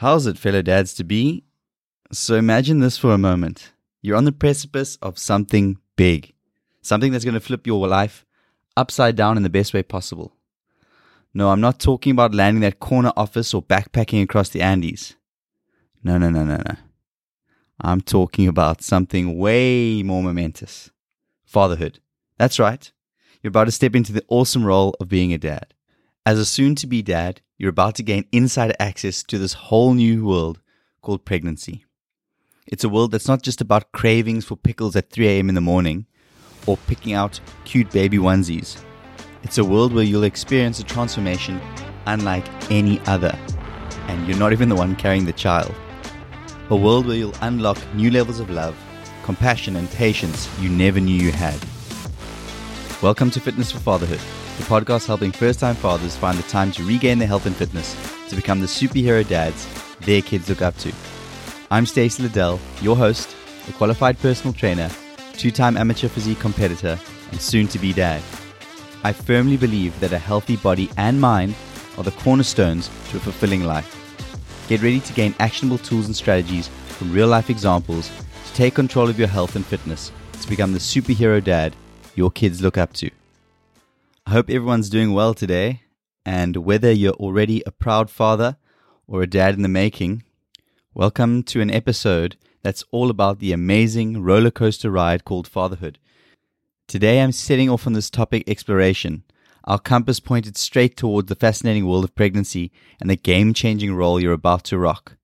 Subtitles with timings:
[0.00, 1.44] How's it, fellow dads to be?
[2.10, 3.74] So imagine this for a moment.
[4.00, 6.32] You're on the precipice of something big,
[6.80, 8.24] something that's going to flip your life
[8.78, 10.32] upside down in the best way possible.
[11.34, 15.16] No, I'm not talking about landing that corner office or backpacking across the Andes.
[16.02, 16.76] No, no, no, no, no.
[17.78, 20.90] I'm talking about something way more momentous
[21.44, 22.00] fatherhood.
[22.38, 22.90] That's right.
[23.42, 25.74] You're about to step into the awesome role of being a dad.
[26.30, 29.94] As a soon to be dad, you're about to gain insider access to this whole
[29.94, 30.60] new world
[31.02, 31.84] called pregnancy.
[32.68, 35.48] It's a world that's not just about cravings for pickles at 3 a.m.
[35.48, 36.06] in the morning
[36.66, 38.80] or picking out cute baby onesies.
[39.42, 41.60] It's a world where you'll experience a transformation
[42.06, 43.36] unlike any other,
[44.06, 45.74] and you're not even the one carrying the child.
[46.68, 48.76] A world where you'll unlock new levels of love,
[49.24, 51.58] compassion, and patience you never knew you had.
[53.02, 54.20] Welcome to Fitness for Fatherhood,
[54.60, 57.96] the podcast helping first time fathers find the time to regain their health and fitness
[58.28, 59.66] to become the superhero dads
[60.00, 60.92] their kids look up to.
[61.70, 63.34] I'm Stacey Liddell, your host,
[63.68, 64.90] a qualified personal trainer,
[65.32, 66.98] two time amateur physique competitor,
[67.30, 68.22] and soon to be dad.
[69.02, 71.54] I firmly believe that a healthy body and mind
[71.96, 73.96] are the cornerstones to a fulfilling life.
[74.68, 78.10] Get ready to gain actionable tools and strategies from real life examples
[78.46, 81.74] to take control of your health and fitness to become the superhero dad
[82.14, 83.10] your kids look up to.
[84.30, 85.82] I hope everyone's doing well today,
[86.24, 88.58] and whether you're already a proud father
[89.08, 90.22] or a dad in the making,
[90.94, 95.98] welcome to an episode that's all about the amazing roller coaster ride called fatherhood.
[96.86, 99.24] Today I'm setting off on this topic exploration,
[99.64, 102.70] our compass pointed straight towards the fascinating world of pregnancy
[103.00, 105.16] and the game changing role you're about to rock.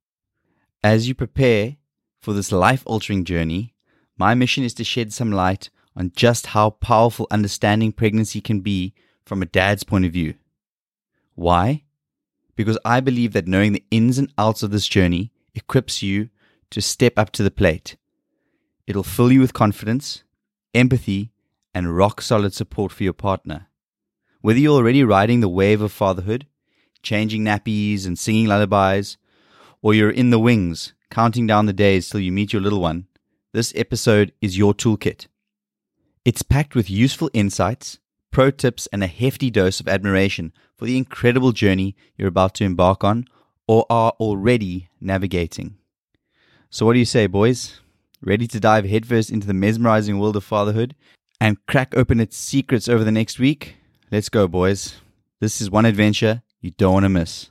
[0.83, 1.77] As you prepare
[2.21, 3.73] for this life altering journey,
[4.19, 8.95] my mission is to shed some light on just how powerful understanding pregnancy can be
[9.25, 10.35] from a dad's point of view.
[11.35, 11.85] Why?
[12.55, 16.29] Because I believe that knowing the ins and outs of this journey equips you
[16.71, 17.97] to step up to the plate.
[18.87, 20.23] It'll fill you with confidence,
[20.75, 21.33] empathy,
[21.75, 23.69] and rock solid support for your partner.
[24.41, 26.47] Whether you're already riding the wave of fatherhood,
[27.03, 29.17] changing nappies and singing lullabies,
[29.83, 33.07] or you're in the wings, counting down the days till you meet your little one,
[33.53, 35.27] this episode is your toolkit.
[36.27, 38.01] It's packed with useful insights,
[38.33, 42.65] pro tips, and a hefty dose of admiration for the incredible journey you're about to
[42.65, 43.29] embark on
[43.69, 45.77] or are already navigating.
[46.69, 47.79] So, what do you say, boys?
[48.21, 50.97] Ready to dive headfirst into the mesmerizing world of fatherhood
[51.41, 53.77] and crack open its secrets over the next week?
[54.11, 54.97] Let's go, boys.
[55.39, 57.51] This is one adventure you don't want to miss.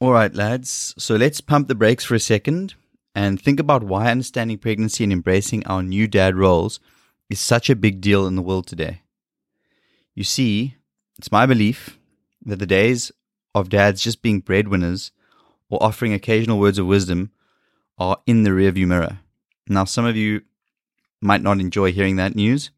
[0.00, 0.96] All right, lads.
[0.98, 2.74] So, let's pump the brakes for a second
[3.14, 6.80] and think about why understanding pregnancy and embracing our new dad roles
[7.28, 9.02] is such a big deal in the world today.
[10.14, 10.76] You see,
[11.18, 11.98] it's my belief
[12.44, 13.12] that the days
[13.54, 15.12] of dads just being breadwinners
[15.68, 17.30] or offering occasional words of wisdom
[17.98, 19.18] are in the rearview mirror.
[19.68, 20.42] Now, some of you
[21.20, 22.70] might not enjoy hearing that news,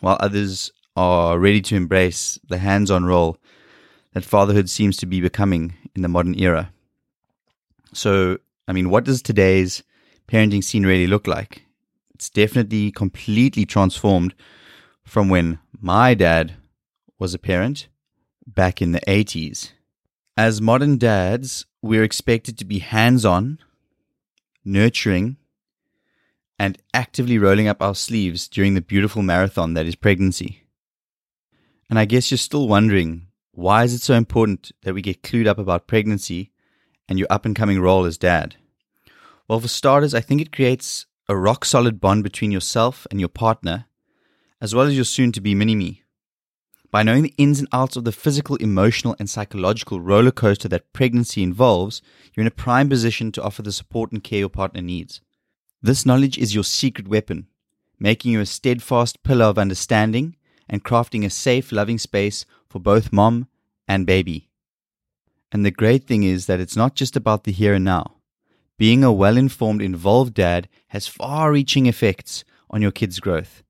[0.00, 3.38] while others are ready to embrace the hands on role
[4.12, 6.72] that fatherhood seems to be becoming in the modern era.
[7.92, 8.38] So,
[8.68, 9.82] I mean, what does today's
[10.28, 11.64] parenting scene really look like?
[12.20, 14.34] It's definitely completely transformed
[15.02, 16.52] from when my dad
[17.18, 17.88] was a parent
[18.46, 19.72] back in the 80s.
[20.36, 23.58] As modern dads, we're expected to be hands on,
[24.66, 25.38] nurturing,
[26.58, 30.64] and actively rolling up our sleeves during the beautiful marathon that is pregnancy.
[31.88, 35.46] And I guess you're still wondering why is it so important that we get clued
[35.46, 36.52] up about pregnancy
[37.08, 38.56] and your up and coming role as dad?
[39.48, 43.28] Well, for starters, I think it creates a rock solid bond between yourself and your
[43.28, 43.86] partner,
[44.60, 46.02] as well as your soon to be mini me.
[46.90, 50.92] By knowing the ins and outs of the physical, emotional, and psychological roller coaster that
[50.92, 52.02] pregnancy involves,
[52.34, 55.20] you're in a prime position to offer the support and care your partner needs.
[55.80, 57.46] This knowledge is your secret weapon,
[58.00, 60.34] making you a steadfast pillar of understanding
[60.68, 63.46] and crafting a safe, loving space for both mom
[63.86, 64.48] and baby.
[65.52, 68.16] And the great thing is that it's not just about the here and now.
[68.80, 73.62] Being a well informed, involved dad has far reaching effects on your kids' growth.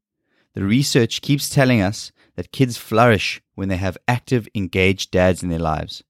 [0.55, 5.49] The research keeps telling us that kids flourish when they have active, engaged dads in
[5.49, 6.05] their lives.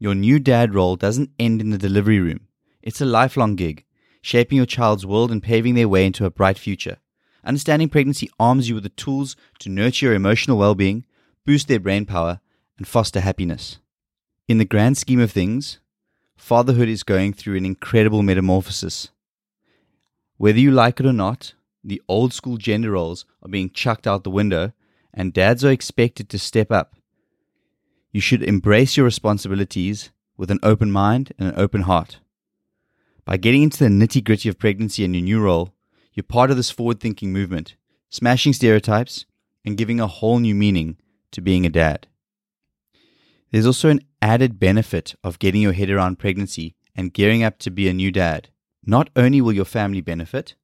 [0.00, 2.48] Your new dad role doesn't end in the delivery room,
[2.82, 3.84] it's a lifelong gig,
[4.22, 6.96] shaping your child's world and paving their way into a bright future.
[7.44, 11.06] Understanding pregnancy arms you with the tools to nurture your emotional well being,
[11.46, 12.40] boost their brain power,
[12.76, 13.78] and foster happiness.
[14.48, 15.78] In the grand scheme of things,
[16.42, 19.10] fatherhood is going through an incredible metamorphosis.
[20.38, 21.54] Whether you like it or not,
[21.84, 24.72] the old school gender roles are being chucked out the window,
[25.14, 26.96] and dads are expected to step up.
[28.10, 32.18] You should embrace your responsibilities with an open mind and an open heart.
[33.24, 35.72] By getting into the nitty gritty of pregnancy and your new role,
[36.12, 37.76] you're part of this forward thinking movement,
[38.10, 39.26] smashing stereotypes
[39.64, 40.96] and giving a whole new meaning
[41.30, 42.08] to being a dad.
[43.52, 47.70] There's also an added benefit of getting your head around pregnancy and gearing up to
[47.70, 48.48] be a new dad.
[48.84, 50.54] Not only will your family benefit,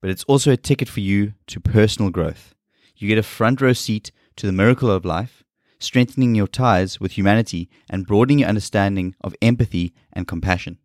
[0.00, 2.54] but it's also a ticket for you to personal growth.
[2.96, 5.42] You get a front row seat to the miracle of life,
[5.80, 10.78] strengthening your ties with humanity and broadening your understanding of empathy and compassion.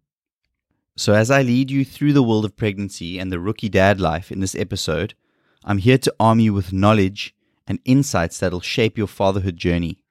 [0.97, 4.31] So, as I lead you through the world of pregnancy and the rookie dad life
[4.31, 5.13] in this episode,
[5.63, 7.36] I'm here to arm you with knowledge
[7.68, 10.01] and insights that'll shape your fatherhood journey.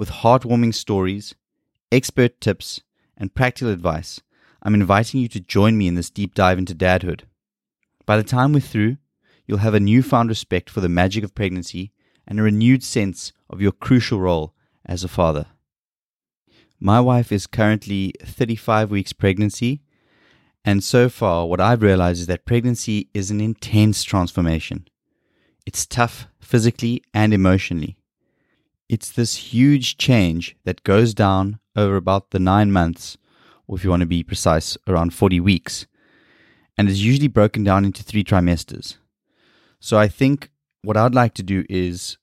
[0.00, 1.34] With heartwarming stories,
[1.92, 2.80] expert tips,
[3.18, 4.22] and practical advice,
[4.62, 7.24] I'm inviting you to join me in this deep dive into dadhood.
[8.06, 8.96] By the time we're through,
[9.46, 11.92] you'll have a newfound respect for the magic of pregnancy
[12.26, 14.54] and a renewed sense of your crucial role
[14.86, 15.48] as a father.
[16.80, 19.82] My wife is currently 35 weeks pregnancy,
[20.64, 24.88] and so far, what I've realized is that pregnancy is an intense transformation.
[25.66, 27.98] It's tough physically and emotionally.
[28.90, 33.16] It's this huge change that goes down over about the nine months,
[33.68, 35.86] or if you want to be precise, around 40 weeks,
[36.76, 38.96] and is usually broken down into three trimesters.
[39.78, 40.50] So I think
[40.82, 42.18] what I'd like to do is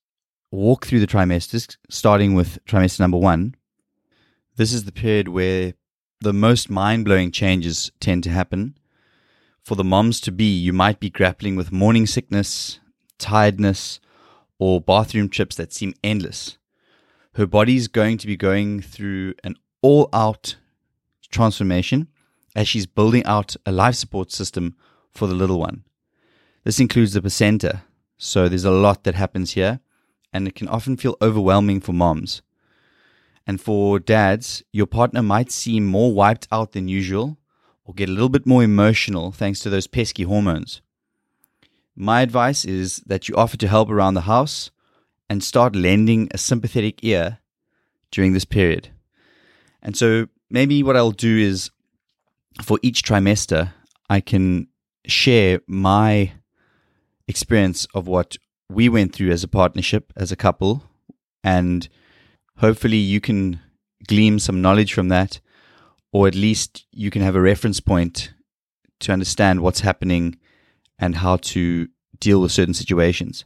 [0.51, 3.55] walk through the trimesters, starting with trimester number one.
[4.57, 5.73] This is the period where
[6.19, 8.77] the most mind blowing changes tend to happen.
[9.63, 12.81] For the moms to be, you might be grappling with morning sickness,
[13.17, 14.01] tiredness,
[14.59, 16.57] or bathroom trips that seem endless.
[17.36, 20.56] Her body's going to be going through an all out
[21.30, 22.07] transformation
[22.56, 24.75] as she's building out a life support system
[25.12, 25.83] for the little one.
[26.63, 27.83] This includes the placenta,
[28.18, 29.80] so there's a lot that happens here,
[30.33, 32.42] and it can often feel overwhelming for moms.
[33.45, 37.38] And for dads, your partner might seem more wiped out than usual
[37.86, 40.81] or get a little bit more emotional thanks to those pesky hormones.
[41.99, 44.69] My advice is that you offer to help around the house
[45.31, 47.39] and start lending a sympathetic ear
[48.11, 48.89] during this period.
[49.81, 51.71] And so maybe what I'll do is
[52.61, 53.73] for each trimester,
[54.11, 54.67] I can
[55.07, 56.33] share my
[57.27, 58.38] experience of what
[58.69, 60.83] we went through as a partnership, as a couple,
[61.44, 61.89] and
[62.57, 63.59] hopefully you can
[64.07, 65.39] glean some knowledge from that,
[66.11, 68.33] or at least you can have a reference point
[68.99, 70.38] to understand what's happening
[70.99, 71.88] and how to
[72.19, 73.45] deal with certain situations.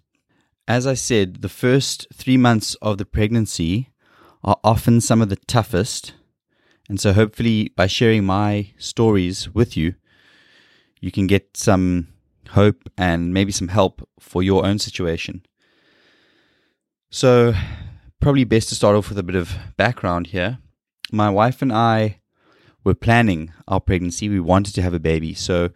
[0.67, 3.89] As I said, the first three months of the pregnancy
[4.43, 6.13] are often some of the toughest.
[6.87, 9.95] And so, hopefully, by sharing my stories with you,
[10.99, 12.07] you can get some
[12.49, 15.45] hope and maybe some help for your own situation.
[17.09, 17.53] So,
[18.19, 20.59] probably best to start off with a bit of background here.
[21.11, 22.21] My wife and I
[22.83, 24.29] were planning our pregnancy.
[24.29, 25.33] We wanted to have a baby.
[25.33, 25.71] So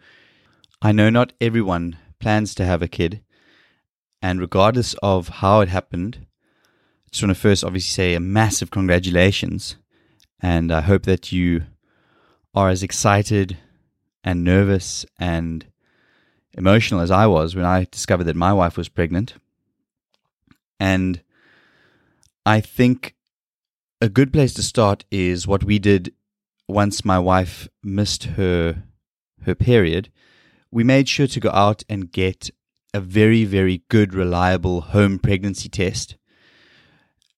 [0.86, 3.20] I know not everyone plans to have a kid.
[4.22, 8.70] And regardless of how it happened, I just want to first obviously say a massive
[8.70, 9.74] congratulations.
[10.38, 11.64] And I hope that you
[12.54, 13.56] are as excited
[14.22, 15.66] and nervous and
[16.56, 19.34] emotional as I was when I discovered that my wife was pregnant.
[20.78, 21.20] And
[22.46, 23.16] I think
[24.00, 26.14] a good place to start is what we did
[26.68, 28.84] once my wife missed her
[29.42, 30.12] her period.
[30.70, 32.50] We made sure to go out and get
[32.92, 36.16] a very very good reliable home pregnancy test.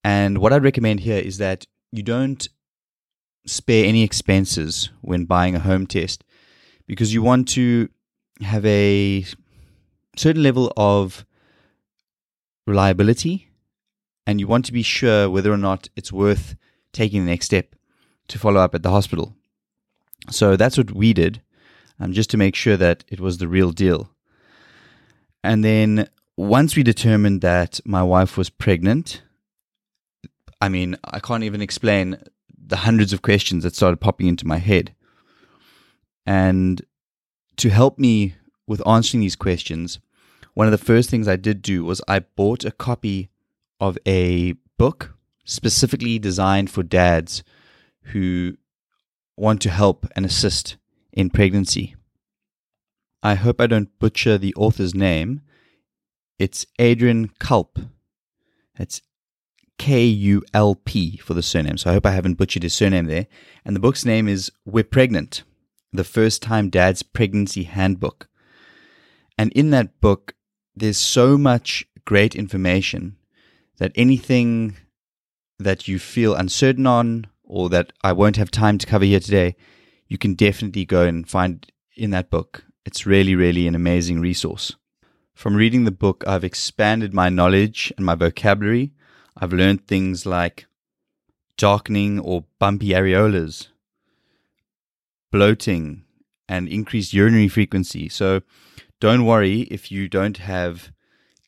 [0.04, 2.48] And what I'd recommend here is that you don't
[3.46, 6.22] spare any expenses when buying a home test
[6.86, 7.88] because you want to
[8.40, 9.24] have a
[10.16, 11.24] certain level of
[12.66, 13.48] reliability
[14.26, 16.54] and you want to be sure whether or not it's worth
[16.92, 17.74] taking the next step
[18.28, 19.34] to follow up at the hospital.
[20.30, 21.40] So that's what we did,
[22.00, 24.10] um, just to make sure that it was the real deal.
[25.42, 29.22] And then once we determined that my wife was pregnant,
[30.60, 32.18] I mean, I can't even explain
[32.56, 34.94] the hundreds of questions that started popping into my head.
[36.26, 36.82] And
[37.56, 38.34] to help me
[38.66, 39.98] with answering these questions,
[40.54, 43.30] one of the first things I did do was I bought a copy
[43.80, 45.14] of a book
[45.44, 47.42] specifically designed for dads
[48.12, 48.56] who
[49.36, 50.76] want to help and assist
[51.18, 51.96] in pregnancy.
[53.24, 55.40] I hope I don't butcher the author's name.
[56.38, 57.80] It's Adrian Kulp.
[58.78, 59.02] It's
[59.78, 61.76] K U L P for the surname.
[61.76, 63.26] So I hope I haven't butchered his surname there.
[63.64, 65.42] And the book's name is We're Pregnant
[65.92, 68.28] The First Time Dad's Pregnancy Handbook.
[69.36, 70.36] And in that book,
[70.76, 73.16] there's so much great information
[73.78, 74.76] that anything
[75.58, 79.56] that you feel uncertain on or that I won't have time to cover here today,
[80.08, 82.64] you can definitely go and find in that book.
[82.84, 84.74] It's really, really an amazing resource.
[85.34, 88.92] From reading the book, I've expanded my knowledge and my vocabulary.
[89.36, 90.66] I've learned things like
[91.56, 93.68] darkening or bumpy areolas,
[95.30, 96.04] bloating,
[96.48, 98.08] and increased urinary frequency.
[98.08, 98.40] So
[99.00, 100.90] don't worry if you don't have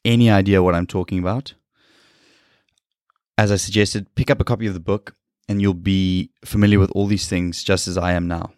[0.05, 1.55] any idea what I'm talking about.
[3.39, 5.17] As I suggested, pick up a copy of the book
[5.51, 8.53] and you'll be familiar with all these things just as I am now.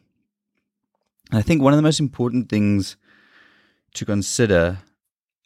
[1.31, 2.99] And I think one of the most important things
[3.95, 4.81] to consider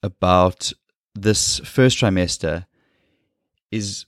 [0.03, 0.73] about
[1.15, 2.67] this first trimester
[3.71, 4.07] is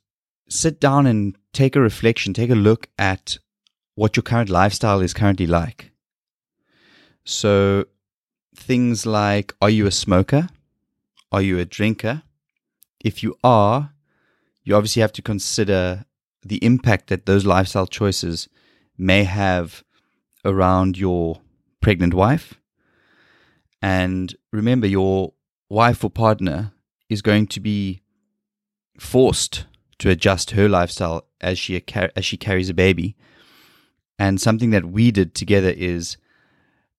[0.48, 3.38] sit down and take a reflection, take a look at
[3.94, 5.92] what your current lifestyle is currently like.
[7.24, 7.84] So,
[8.56, 10.48] things like are you a smoker?
[11.30, 12.24] Are you a drinker?
[12.98, 13.92] If you are,
[14.64, 16.04] you obviously have to consider
[16.48, 18.48] the impact that those lifestyle choices
[18.96, 19.84] may have
[20.44, 21.40] around your
[21.80, 22.54] pregnant wife.
[23.80, 25.34] And remember, your
[25.68, 26.72] wife or partner
[27.08, 28.02] is going to be
[28.98, 29.66] forced
[29.98, 33.16] to adjust her lifestyle as she as she carries a baby.
[34.18, 36.16] And something that we did together is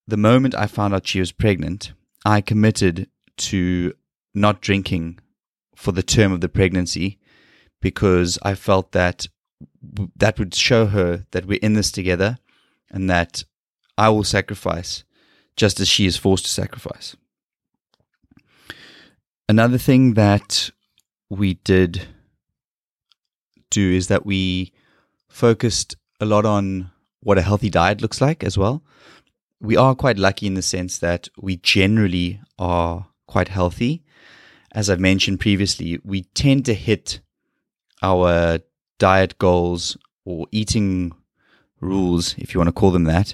[0.08, 1.92] the moment I found out she was pregnant,
[2.26, 3.94] I committed to
[4.34, 5.20] not drinking
[5.76, 7.20] for the term of the pregnancy
[7.82, 9.28] because I felt that
[10.16, 12.38] that would show her that we're in this together
[12.90, 13.44] and that
[13.98, 15.04] I will sacrifice
[15.56, 17.16] just as she is forced to sacrifice.
[19.48, 20.70] Another thing that
[21.30, 22.08] we did
[23.70, 24.74] do is that we
[25.28, 28.84] focused a lot on what a healthy diet looks like as well.
[29.60, 34.04] We are quite lucky in the sense that we generally are quite healthy.
[34.72, 37.20] As I've mentioned previously, we tend to hit
[38.02, 38.60] our
[39.00, 41.14] diet goals or eating
[41.82, 43.34] rules, if you want to call them that,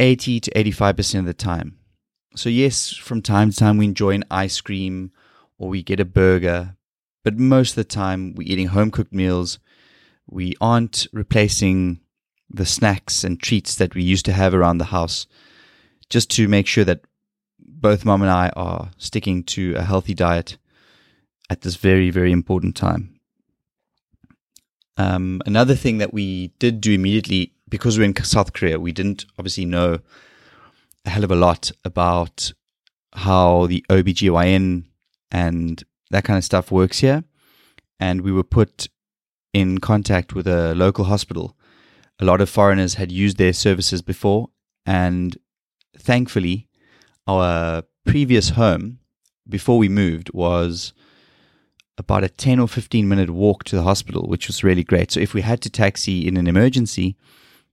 [0.00, 1.78] 80 to 85% of the time.
[2.34, 5.12] So, yes, from time to time we enjoy an ice cream
[5.58, 6.76] or we get a burger,
[7.24, 9.58] but most of the time we're eating home cooked meals.
[10.28, 12.00] We aren't replacing
[12.50, 15.26] the snacks and treats that we used to have around the house
[16.10, 17.00] just to make sure that
[17.58, 20.58] both mom and I are sticking to a healthy diet
[21.50, 23.15] at this very, very important time.
[24.96, 29.26] Um, another thing that we did do immediately, because we're in South Korea, we didn't
[29.38, 29.98] obviously know
[31.04, 32.52] a hell of a lot about
[33.12, 34.84] how the OBGYN
[35.30, 37.24] and that kind of stuff works here.
[37.98, 38.88] And we were put
[39.52, 41.56] in contact with a local hospital.
[42.18, 44.48] A lot of foreigners had used their services before,
[44.84, 45.36] and
[45.96, 46.68] thankfully,
[47.26, 49.00] our previous home
[49.48, 50.92] before we moved was
[51.98, 55.10] about a 10 or 15 minute walk to the hospital, which was really great.
[55.10, 57.16] So if we had to taxi in an emergency,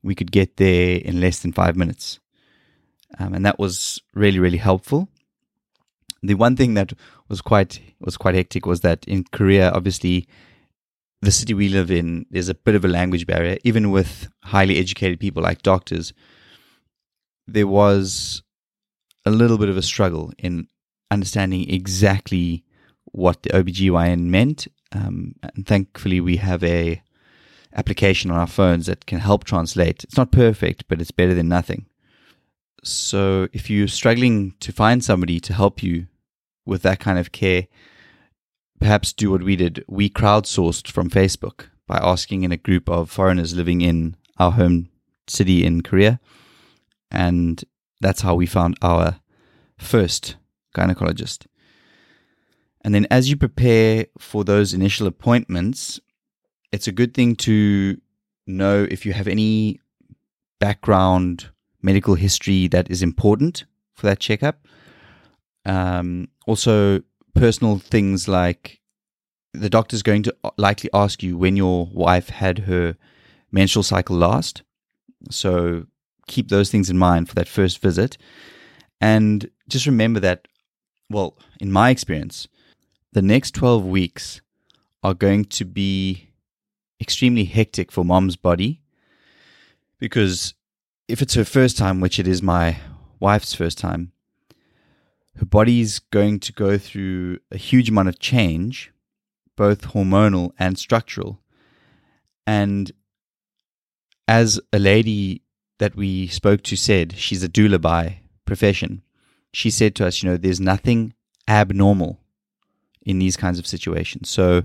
[0.02, 2.20] we could get there in less than five minutes.
[3.20, 5.10] Um, and that was really, really helpful.
[6.22, 6.94] The one thing that
[7.28, 10.28] was quite was quite hectic was that in Korea, obviously,
[11.22, 13.58] the city we live in, there's a bit of a language barrier.
[13.64, 16.14] Even with highly educated people like doctors,
[17.48, 18.42] there was
[19.26, 20.68] a little bit of a struggle in
[21.12, 22.64] understanding exactly
[23.14, 24.68] what the OBGYN meant.
[24.92, 27.02] Um, and thankfully, we have a
[27.76, 30.04] application on our phones that can help translate.
[30.04, 31.88] It's not perfect, but it's better than nothing.
[32.84, 36.08] So if you're struggling to find somebody to help you
[36.66, 37.68] with that kind of care,
[38.80, 39.84] perhaps do what we did.
[39.88, 44.90] We crowdsourced from Facebook by asking in a group of foreigners living in our home
[45.28, 46.20] city in Korea.
[47.10, 47.64] And
[48.02, 49.20] that's how we found our
[49.78, 50.36] first
[50.76, 51.46] gynecologist.
[52.84, 56.00] And then as you prepare for those initial appointments,
[56.72, 58.00] it's a good thing to
[58.46, 59.80] know if you have any
[60.60, 61.50] background
[61.82, 64.68] medical history that is important for that checkup.
[65.66, 67.02] Um, also,
[67.36, 68.82] personal things like
[69.54, 72.96] the doctor's going to likely ask you when your wife had her
[73.52, 74.64] menstrual cycle last.
[75.30, 75.86] So
[76.28, 78.18] keep those things in mind for that first visit.
[79.00, 80.48] And just remember that,
[81.10, 82.48] well, in my experience,
[83.14, 84.42] the next 12 weeks
[85.04, 86.30] are going to be
[87.00, 88.82] extremely hectic for mom's body
[90.00, 90.56] because
[91.08, 92.78] if it's her first time, which it is my
[93.20, 94.12] wife's first time,
[95.36, 98.92] her body's going to go through a huge amount of change,
[99.56, 101.40] both hormonal and structural.
[102.48, 102.92] And
[104.28, 105.44] as a lady
[105.78, 109.04] that we spoke to said, she's a doula by profession.
[109.52, 111.14] She said to us, you know, there's nothing
[111.48, 112.23] abnormal
[113.06, 114.30] in these kinds of situations.
[114.30, 114.64] So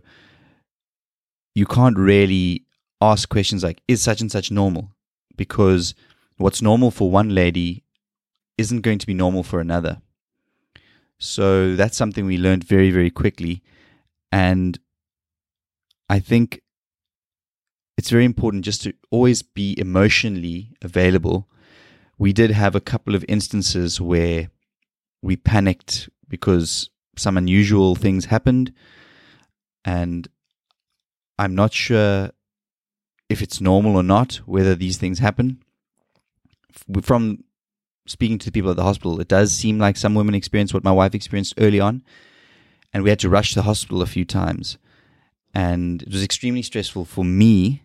[1.55, 2.65] you can't really
[3.01, 4.93] ask questions like, is such and such normal?
[5.37, 5.95] Because
[6.37, 7.85] what's normal for one lady
[8.57, 10.01] isn't going to be normal for another.
[11.19, 13.63] So that's something we learned very, very quickly.
[14.31, 14.79] And
[16.09, 16.61] I think
[17.97, 21.49] it's very important just to always be emotionally available.
[22.19, 24.51] We did have a couple of instances where
[25.23, 28.73] we panicked because some unusual things happened.
[29.85, 30.29] And
[31.39, 32.31] I'm not sure
[33.29, 35.63] if it's normal or not, whether these things happen.
[37.03, 37.45] From
[38.07, 40.85] speaking to the people at the hospital, it does seem like some women experience what
[40.85, 42.03] my wife experienced early on.
[42.93, 44.79] And we had to rush to the hospital a few times.
[45.55, 47.83] And it was extremely stressful for me.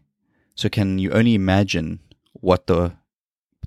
[0.55, 1.99] So, can you only imagine
[2.33, 2.93] what the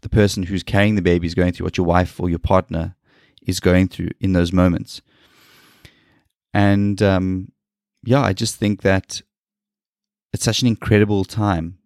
[0.03, 2.95] the person who's carrying the baby is going through, what your wife or your partner
[3.47, 5.03] is going through in those moments?
[6.57, 7.53] And um,
[8.03, 9.21] yeah, I just think that
[10.33, 11.77] it's such an incredible time.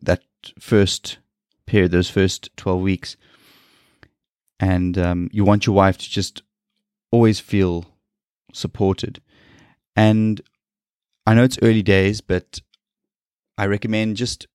[0.00, 0.22] That
[0.60, 1.18] first
[1.66, 3.16] period, those first 12 weeks.
[4.60, 6.44] And um, you want your wife to just
[7.10, 7.86] always feel
[8.52, 9.20] supported.
[9.96, 10.40] And
[11.26, 12.60] I know it's early days, but
[13.58, 14.46] I recommend just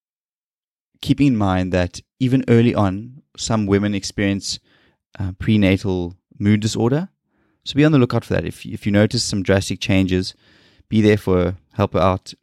[1.01, 4.59] keeping in mind that even early on, some women experience
[5.19, 7.09] uh, prenatal mood disorder.
[7.63, 8.45] So be on the lookout for that.
[8.45, 10.33] If, if you notice some drastic changes,
[10.89, 12.33] be there for help out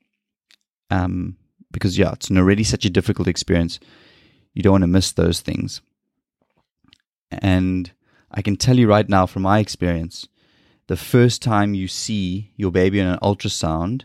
[0.91, 1.37] um,
[1.71, 3.81] because yeah, it's already such a difficult experience.
[4.55, 5.81] You don't want to miss those things.
[7.31, 7.93] And
[8.31, 10.29] I can tell you right now from my experience,
[10.87, 14.05] the first time you see your baby on an ultrasound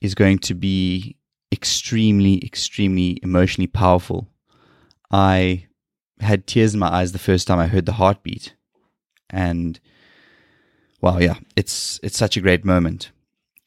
[0.00, 1.16] is going to be
[1.52, 4.28] extremely, extremely emotionally powerful.
[5.10, 5.66] I
[6.20, 8.54] had tears in my eyes the first time I heard the heartbeat.
[9.30, 9.78] And
[11.00, 13.10] wow, yeah, it's it's such a great moment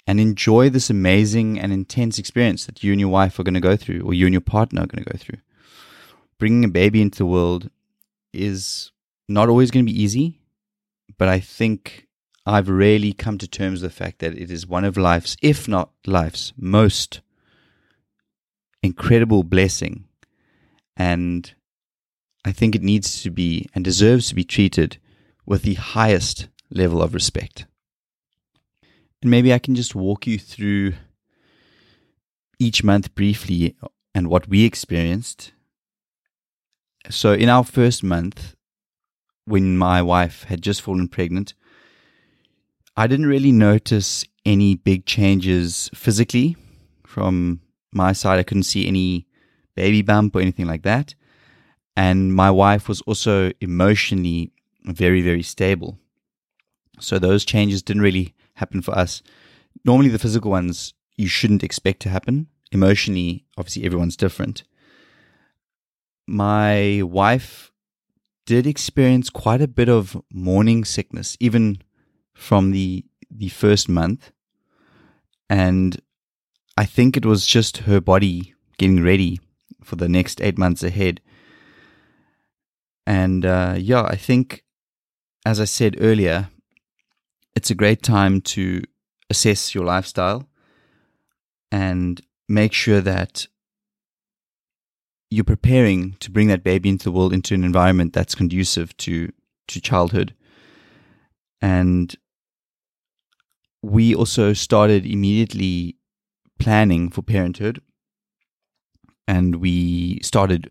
[0.08, 3.60] and enjoy this amazing and intense experience that you and your wife are going to
[3.60, 5.40] go through, or you and your partner are going to go through.
[6.38, 7.70] Bringing a baby into the world
[8.34, 8.92] is
[9.30, 10.42] not always going to be easy,
[11.18, 12.08] but I think
[12.46, 15.68] I've really come to terms with the fact that it is one of life's, if
[15.68, 17.22] not life's, most
[18.82, 20.06] incredible blessing.
[20.98, 21.54] And
[22.44, 24.98] I think it needs to be and deserves to be treated
[25.46, 27.66] with the highest level of respect.
[29.22, 30.94] And maybe I can just walk you through
[32.60, 33.76] each month briefly
[34.16, 35.52] and what we experienced.
[37.10, 38.56] So, in our first month,
[39.46, 41.54] when my wife had just fallen pregnant,
[42.96, 46.56] I didn't really notice any big changes physically
[47.06, 48.40] from my side.
[48.40, 49.28] I couldn't see any
[49.76, 51.16] baby bump or anything like that.
[51.96, 54.52] And my wife was also emotionally
[54.84, 56.00] very, very stable.
[57.02, 59.22] So those changes didn't really happen for us.
[59.84, 62.48] Normally, the physical ones you shouldn't expect to happen.
[62.72, 64.64] Emotionally, obviously, everyone's different.
[66.28, 67.72] My wife
[68.46, 71.82] did experience quite a bit of morning sickness, even
[72.34, 74.32] from the the first month,
[75.50, 76.02] and
[76.78, 79.40] I think it was just her body getting ready
[79.84, 81.22] for the next eight months ahead.
[83.06, 84.64] And uh, yeah, I think,
[85.46, 86.50] as I said earlier,
[87.56, 88.82] it's a great time to
[89.30, 90.48] assess your lifestyle
[91.72, 93.48] and make sure that
[95.30, 99.32] you're preparing to bring that baby into the world into an environment that's conducive to
[99.68, 100.36] to childhood.
[101.62, 102.14] And
[103.82, 105.96] we also started immediately
[106.60, 107.82] planning for parenthood.
[109.28, 110.70] And we started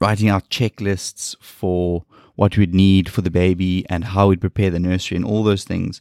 [0.00, 2.04] writing out checklists for
[2.40, 5.62] what we'd need for the baby and how we'd prepare the nursery and all those
[5.62, 6.00] things.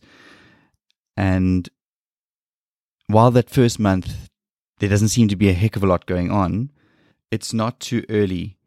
[1.18, 1.68] And
[3.08, 4.30] while that first month
[4.78, 6.72] there doesn't seem to be a heck of a lot going on,
[7.30, 8.58] it's not too early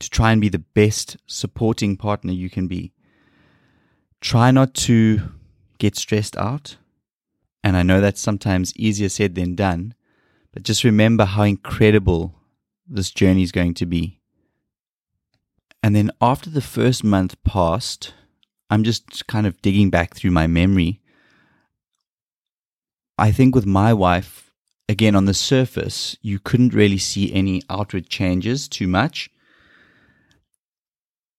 [0.00, 2.94] to try and be the best supporting partner you can be.
[4.20, 5.20] Try not to
[5.78, 6.78] get stressed out.
[7.62, 9.94] And I know that's sometimes easier said than done,
[10.52, 12.34] but just remember how incredible
[12.88, 14.19] this journey is going to be.
[15.82, 18.14] And then after the first month passed,
[18.68, 21.00] I'm just kind of digging back through my memory.
[23.18, 24.52] I think with my wife,
[24.88, 29.30] again, on the surface, you couldn't really see any outward changes too much.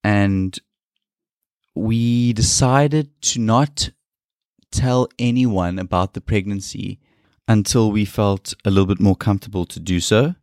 [0.04, 0.58] And
[1.76, 3.92] we decided to not
[4.72, 7.00] tell anyone about the pregnancy
[7.48, 10.36] until we felt a little bit more comfortable to do so.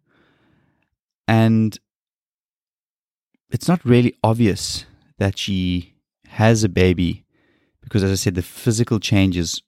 [1.26, 1.78] And
[3.50, 4.84] it's not really obvious
[5.18, 5.94] that she
[6.28, 7.24] has a baby
[7.82, 9.62] because, as I said, the physical changes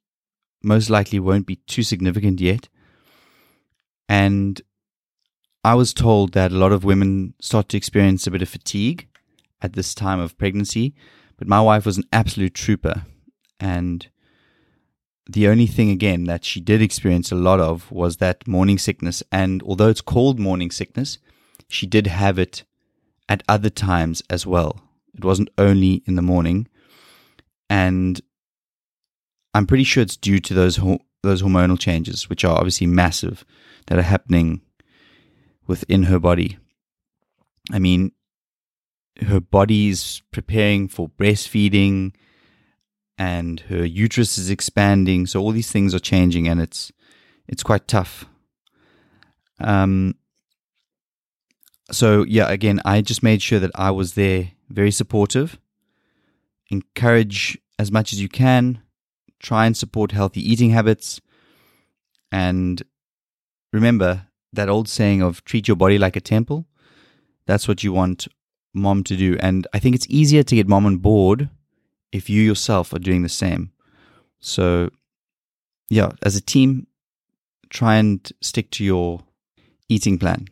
[0.63, 2.69] most likely won't be too significant yet.
[4.09, 4.61] And
[5.65, 9.09] I was told that a lot of women start to experience a bit of fatigue
[9.63, 10.95] at this time of pregnancy,
[11.37, 13.07] but my wife was an absolute trooper.
[13.59, 14.09] And
[15.27, 19.23] the only thing, again, that she did experience a lot of was that morning sickness.
[19.31, 21.19] And although it's called morning sickness,
[21.69, 22.65] she did have it
[23.31, 24.83] at other times as well.
[25.15, 26.69] It wasn't only in the morning.
[27.71, 28.21] And
[29.55, 30.79] I'm pretty sure it's due to those
[31.23, 33.45] those hormonal changes, which are obviously massive,
[33.87, 34.63] that are happening
[35.67, 36.59] within her body.
[37.73, 38.13] I mean,
[39.23, 42.15] her body's preparing for breastfeeding
[43.19, 45.27] and her uterus is expanding.
[45.27, 46.91] So all these things are changing and it's
[47.47, 48.25] it's quite tough.
[49.59, 50.15] Um
[51.91, 55.59] so yeah, again, I just made sure that I was there, very supportive.
[56.71, 58.81] Encourage as much as you can,
[59.41, 61.21] try and support healthy eating habits
[62.31, 62.83] and
[63.73, 66.67] remember that old saying of treat your body like a temple.
[67.47, 68.29] That's what you want
[68.73, 69.37] mom to do.
[69.41, 71.49] And I think it's easier to get mom on board
[72.13, 73.73] if you yourself are doing the same.
[74.41, 74.91] So,
[75.89, 76.87] yeah, as a team,
[77.69, 79.23] try and stick to your
[79.89, 80.47] eating plan.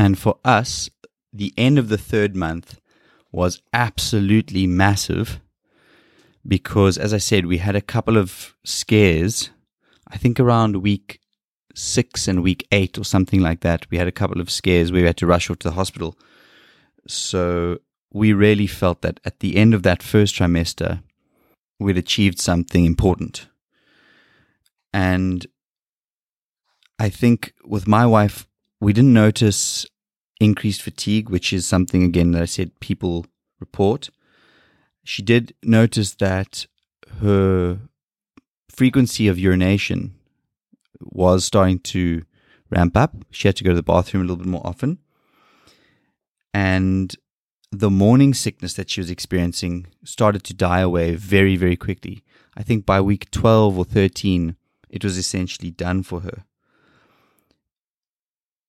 [0.00, 0.88] And for us,
[1.30, 2.80] the end of the third month
[3.30, 5.42] was absolutely massive
[6.48, 9.50] because, as I said, we had a couple of scares.
[10.08, 11.20] I think around week
[11.74, 15.02] six and week eight or something like that, we had a couple of scares where
[15.02, 16.18] we had to rush off to the hospital.
[17.06, 21.02] So we really felt that at the end of that first trimester,
[21.78, 23.48] we'd achieved something important.
[24.94, 25.46] And
[26.98, 28.46] I think with my wife,
[28.80, 29.86] we didn't notice
[30.40, 33.26] increased fatigue, which is something, again, that I said people
[33.60, 34.10] report.
[35.04, 36.66] She did notice that
[37.20, 37.78] her
[38.68, 40.14] frequency of urination
[41.00, 42.24] was starting to
[42.70, 43.14] ramp up.
[43.30, 44.98] She had to go to the bathroom a little bit more often.
[46.52, 47.14] And
[47.70, 52.24] the morning sickness that she was experiencing started to die away very, very quickly.
[52.56, 54.56] I think by week 12 or 13,
[54.88, 56.44] it was essentially done for her.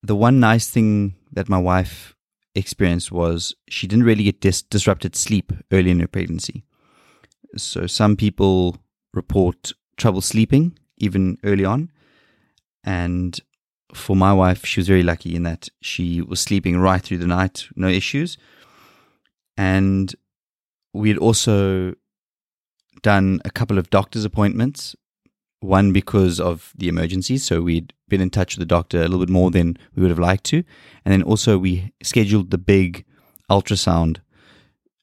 [0.03, 2.15] The one nice thing that my wife
[2.55, 6.63] experienced was she didn't really get dis- disrupted sleep early in her pregnancy.
[7.57, 8.77] So some people
[9.13, 11.91] report trouble sleeping even early on.
[12.83, 13.39] And
[13.93, 17.27] for my wife, she was very lucky in that she was sleeping right through the
[17.27, 18.37] night, no issues.
[19.57, 20.13] And
[20.93, 21.93] we had also
[23.01, 24.95] done a couple of doctor's appointments,
[25.62, 27.38] one because of the emergency.
[27.38, 30.12] So we'd been in touch with the doctor a little bit more than we would
[30.12, 30.63] have liked to.
[31.06, 33.06] And then also we scheduled the big
[33.50, 34.17] ultrasound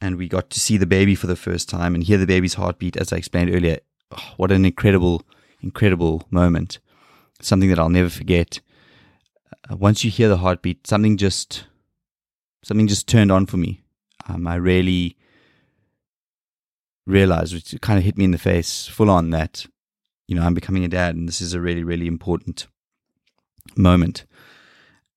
[0.00, 2.54] and we got to see the baby for the first time and hear the baby's
[2.54, 3.78] heartbeat, as I explained earlier.
[4.12, 5.22] Oh, what an incredible,
[5.60, 6.78] incredible moment.
[7.40, 8.60] Something that I'll never forget.
[9.70, 11.64] Uh, once you hear the heartbeat, something just,
[12.62, 13.82] something just turned on for me
[14.28, 15.16] um, I really
[17.06, 19.66] realized, which kind of hit me in the face full on, that,
[20.28, 22.68] you know, I'm becoming a dad and this is a really, really important
[23.76, 24.24] moment.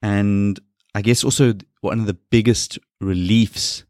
[0.01, 0.59] And
[0.95, 3.83] I guess also one of the biggest reliefs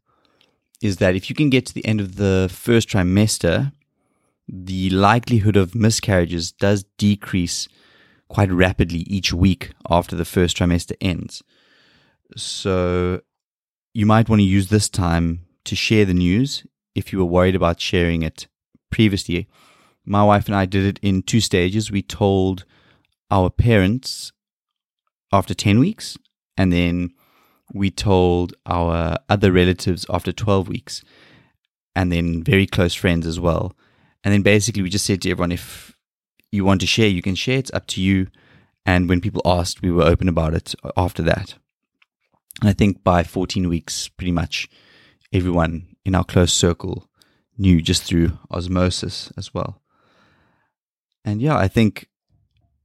[0.82, 3.72] is that if you can get to the end of the first trimester,
[4.48, 7.68] the likelihood of miscarriages does decrease
[8.28, 11.42] quite rapidly each week after the first trimester ends.
[12.36, 13.20] So
[13.94, 17.54] you might want to use this time to share the news if you were worried
[17.54, 18.48] about sharing it
[18.90, 19.48] previously.
[20.04, 21.90] My wife and I did it in two stages.
[21.90, 22.64] We told
[23.30, 24.32] our parents
[25.32, 26.18] after 10 weeks,
[26.56, 27.10] and then
[27.72, 31.02] we told our other relatives after 12 weeks,
[31.94, 33.76] and then very close friends as well.
[34.24, 35.96] And then basically, we just said to everyone if
[36.50, 37.58] you want to share, you can share.
[37.58, 38.28] It's up to you.
[38.84, 41.54] And when people asked, we were open about it after that.
[42.60, 44.68] And I think by 14 weeks, pretty much
[45.32, 47.08] everyone in our close circle
[47.56, 49.81] knew just through osmosis as well.
[51.24, 52.08] And yeah, I think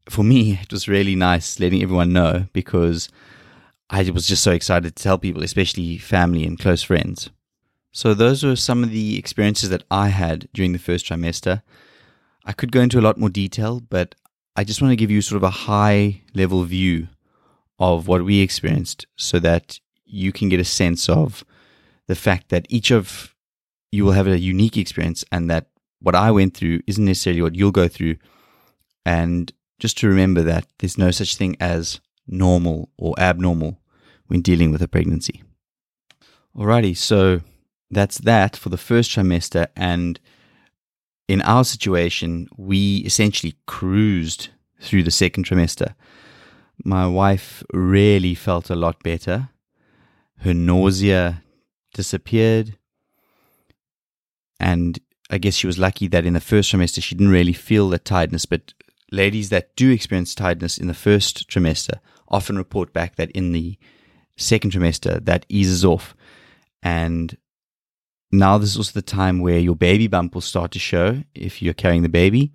[0.09, 3.09] for me, it was really nice letting everyone know because
[3.89, 7.29] I was just so excited to tell people, especially family and close friends.
[7.91, 11.63] So, those were some of the experiences that I had during the first trimester.
[12.45, 14.13] I could go into a lot more detail, but
[14.55, 17.07] I just want to give you sort of a high level view
[17.79, 21.43] of what we experienced so that you can get a sense of
[22.07, 23.35] the fact that each of
[23.91, 25.67] you will have a unique experience and that
[25.99, 28.15] what I went through isn't necessarily what you'll go through.
[29.05, 33.79] And just to remember that there's no such thing as normal or abnormal
[34.27, 35.43] when dealing with a pregnancy.
[36.55, 37.41] Alrighty, so
[37.89, 39.67] that's that for the first trimester.
[39.75, 40.19] And
[41.27, 45.93] in our situation, we essentially cruised through the second trimester.
[46.83, 49.49] my wife really felt a lot better.
[50.41, 51.41] Her nausea
[51.93, 52.77] disappeared.
[54.59, 57.89] And I guess she was lucky that in the first trimester she didn't really feel
[57.89, 58.45] the tiredness.
[58.45, 58.73] But
[59.11, 63.77] ladies that do experience tiredness in the first trimester often report back that in the
[64.37, 66.15] second trimester that eases off.
[66.81, 67.37] And
[68.31, 71.61] now this is also the time where your baby bump will start to show if
[71.61, 72.51] you're carrying the baby.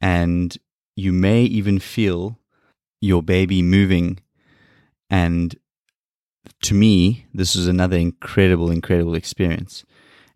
[0.00, 0.56] And
[0.96, 2.38] you may even feel
[3.00, 4.20] your baby moving.
[5.10, 5.56] And
[6.62, 9.84] to me, this was another incredible, incredible experience.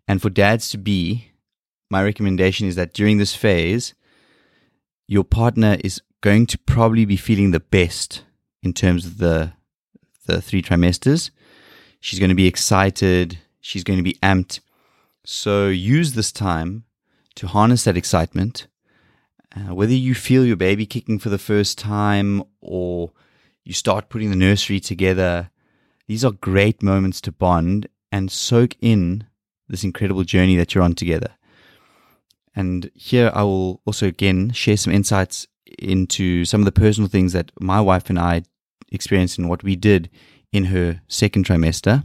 [0.09, 1.33] And for dads to be,
[1.91, 3.93] my recommendation is that during this phase,
[5.07, 8.23] your partner is going to probably be feeling the best
[8.63, 9.53] in terms of the
[10.25, 11.29] the three trimesters.
[11.99, 13.37] She's going to be excited.
[13.61, 14.61] She's going to be amped.
[15.25, 16.85] So use this time
[17.35, 18.65] to harness that excitement.
[19.55, 23.11] Uh, whether you feel your baby kicking for the first time or
[23.63, 25.51] you start putting the nursery together,
[26.07, 29.25] these are great moments to bond and soak in
[29.69, 31.35] this incredible journey that you're on together.
[32.55, 37.33] And here I will also again share some insights into some of the personal things
[37.33, 38.43] that my wife and I
[38.91, 40.09] experienced and what we did
[40.51, 42.03] in her second trimester.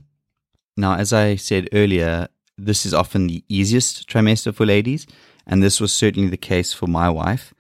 [0.77, 5.07] Now, as I said earlier, this is often the easiest trimester for ladies,
[5.46, 7.55] and this was certainly the case for my wife.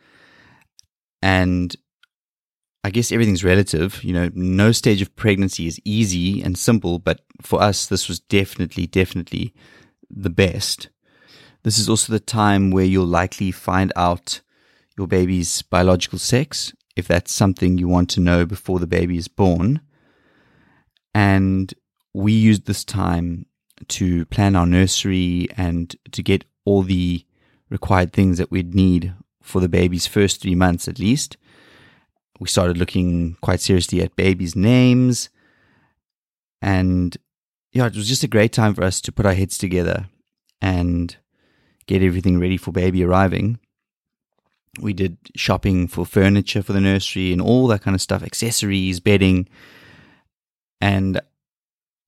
[1.22, 1.74] And
[2.82, 4.04] I guess everything's relative.
[4.04, 8.20] You know, no stage of pregnancy is easy and simple, but for us, this was
[8.20, 9.54] definitely, definitely
[10.14, 10.88] the best.
[11.62, 14.40] This is also the time where you'll likely find out
[14.96, 19.28] your baby's biological sex, if that's something you want to know before the baby is
[19.28, 19.80] born.
[21.14, 21.72] And
[22.12, 23.46] we used this time
[23.88, 27.24] to plan our nursery and to get all the
[27.70, 31.36] required things that we'd need for the baby's first three months at least
[32.40, 35.30] we started looking quite seriously at babies' names.
[36.60, 37.16] And
[37.74, 40.06] yeah, it was just a great time for us to put our heads together
[40.62, 41.16] and
[41.86, 43.58] get everything ready for baby arriving.
[44.80, 49.00] We did shopping for furniture for the nursery and all that kind of stuff, accessories,
[49.00, 49.48] bedding.
[50.80, 51.20] And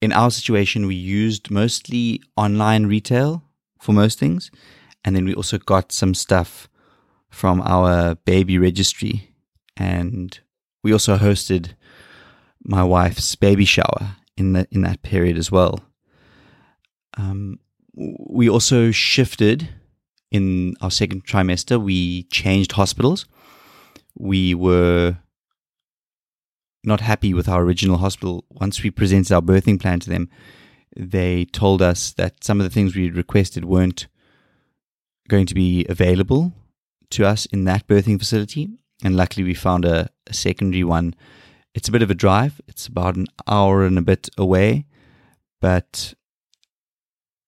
[0.01, 3.43] in our situation, we used mostly online retail
[3.81, 4.53] for most things.
[5.05, 6.69] And then we also got some stuff
[7.29, 9.35] from our baby registry
[9.77, 10.39] and
[10.83, 11.75] we also hosted
[12.65, 15.81] my wife's baby shower in the in that period as well.
[17.17, 17.59] Um,
[17.95, 19.69] we also shifted
[20.31, 21.83] in our second trimester.
[21.83, 23.27] We changed hospitals.
[24.19, 25.19] We were
[26.85, 28.45] not happy with our original hospital.
[28.51, 30.29] Once we presented our birthing plan to them,
[30.97, 34.07] they told us that some of the things we requested weren't
[35.29, 36.53] going to be available
[37.11, 38.69] to us in that birthing facility
[39.03, 41.15] and luckily we found a, a secondary one.
[41.77, 42.59] It's a bit of a drive.
[42.67, 44.87] It's about an hour and a bit away,
[45.61, 46.15] but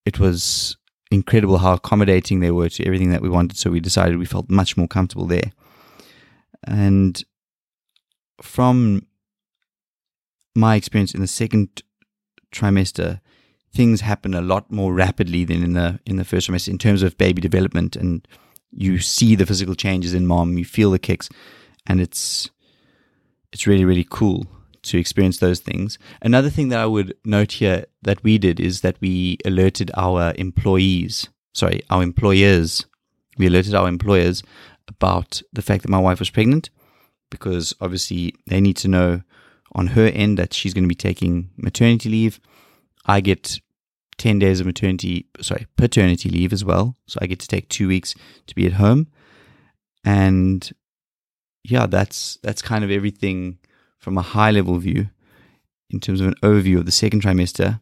[0.05, 0.77] it was
[1.11, 3.57] incredible how accommodating they were to everything that we wanted.
[3.57, 5.51] So we decided we felt much more comfortable there.
[6.63, 7.25] And
[8.43, 9.07] from
[10.55, 11.83] my experience in the second
[12.55, 13.21] trimester,
[13.75, 17.03] things happen a lot more rapidly than in the in the first trimester in terms
[17.03, 18.29] of baby development and
[18.71, 21.31] you see the physical changes in mom, you feel the kicks,
[21.87, 22.51] and it's
[23.53, 24.47] it's really really cool
[24.83, 25.99] to experience those things.
[26.23, 30.33] Another thing that I would note here that we did is that we alerted our
[30.37, 32.87] employees, sorry, our employers.
[33.37, 34.43] We alerted our employers
[34.87, 36.71] about the fact that my wife was pregnant
[37.31, 39.23] because obviously they need to know
[39.73, 42.41] on her end that she's going to be taking maternity leave.
[43.05, 43.61] I get
[44.17, 46.97] 10 days of maternity, sorry, paternity leave as well.
[47.07, 48.15] So I get to take two weeks
[48.47, 49.09] to be at home.
[50.05, 50.71] And
[51.65, 53.59] yeah, that's, that's kind of everything
[53.99, 55.11] from a high level view
[55.91, 57.81] in terms of an overview of the second trimester.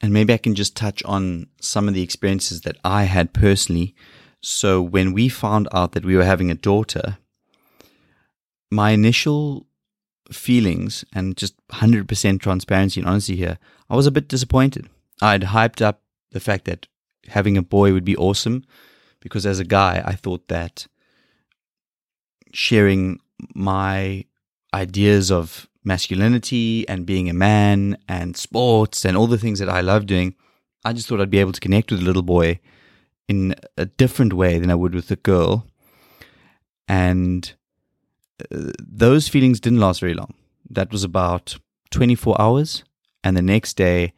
[0.00, 3.94] And maybe I can just touch on some of the experiences that I had personally.
[4.40, 7.18] So when we found out that we were having a daughter,
[8.70, 9.66] my initial
[10.32, 13.58] feelings and just 100% transparency and honesty here,
[13.90, 14.88] I was a bit disappointed.
[15.20, 16.86] I'd hyped up the fact that
[17.28, 18.64] having a boy would be awesome
[19.20, 20.86] because as a guy, I thought that
[22.52, 23.20] sharing
[23.54, 24.24] my
[24.74, 29.80] ideas of masculinity and being a man and sports and all the things that I
[29.80, 30.34] love doing,
[30.84, 32.60] I just thought I'd be able to connect with a little boy
[33.28, 35.66] in a different way than I would with a girl.
[36.88, 37.52] And
[38.40, 40.34] uh, those feelings didn't last very long.
[40.68, 41.56] That was about
[41.90, 42.84] 24 hours.
[43.22, 44.14] And the next day,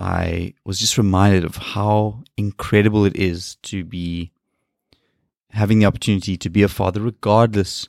[0.00, 4.32] I was just reminded of how incredible it is to be
[5.58, 7.88] having the opportunity to be a father, regardless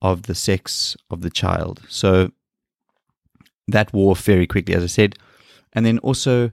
[0.00, 1.82] of the sex of the child.
[1.88, 2.30] So
[3.68, 5.16] that wore very quickly, as I said.
[5.72, 6.52] And then also,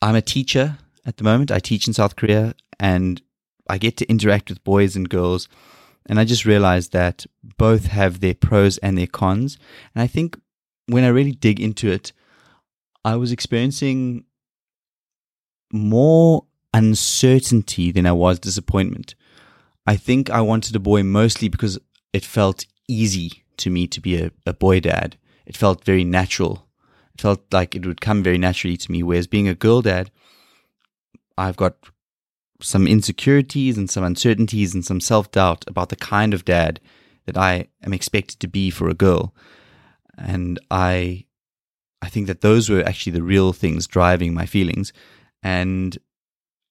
[0.00, 1.50] I'm a teacher at the moment.
[1.50, 3.20] I teach in South Korea and
[3.68, 5.48] I get to interact with boys and girls.
[6.06, 9.58] And I just realized that both have their pros and their cons.
[9.94, 10.38] And I think
[10.86, 12.12] when I really dig into it,
[13.04, 14.24] I was experiencing
[15.72, 19.14] more uncertainty than I was disappointment.
[19.86, 21.78] I think I wanted a boy mostly because
[22.12, 25.16] it felt easy to me to be a, a boy dad.
[25.46, 26.66] It felt very natural.
[27.14, 29.02] It felt like it would come very naturally to me.
[29.02, 30.10] Whereas being a girl dad,
[31.38, 31.76] I've got
[32.60, 36.80] some insecurities and some uncertainties and some self doubt about the kind of dad
[37.26, 39.32] that I am expected to be for a girl.
[40.18, 41.26] And I
[42.02, 44.92] I think that those were actually the real things driving my feelings.
[45.42, 45.96] And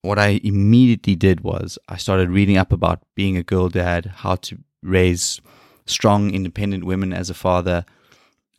[0.04, 4.36] what I immediately did was I started reading up about being a girl dad, how
[4.36, 5.40] to raise
[5.86, 7.86] strong, independent women as a father,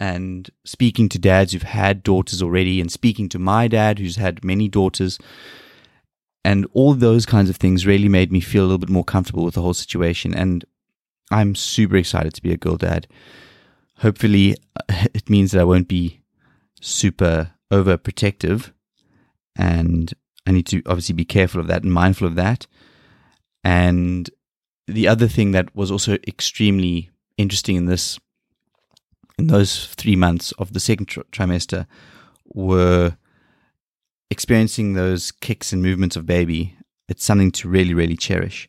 [0.01, 4.43] and speaking to dads who've had daughters already, and speaking to my dad who's had
[4.43, 5.19] many daughters.
[6.47, 9.45] And all those kinds of things really made me feel a little bit more comfortable
[9.45, 10.35] with the whole situation.
[10.35, 10.65] And
[11.31, 13.07] I'm super excited to be a girl dad.
[13.99, 14.57] Hopefully,
[14.89, 16.23] it means that I won't be
[16.81, 18.73] super overprotective
[19.57, 20.13] and
[20.47, 22.67] I need to obviously be careful of that and mindful of that.
[23.63, 24.29] And
[24.87, 28.19] the other thing that was also extremely interesting in this,
[29.39, 31.87] in those three months of the second tr- trimester,
[32.47, 33.17] were
[34.31, 36.77] experiencing those kicks and movements of baby.
[37.09, 38.69] It's something to really, really cherish.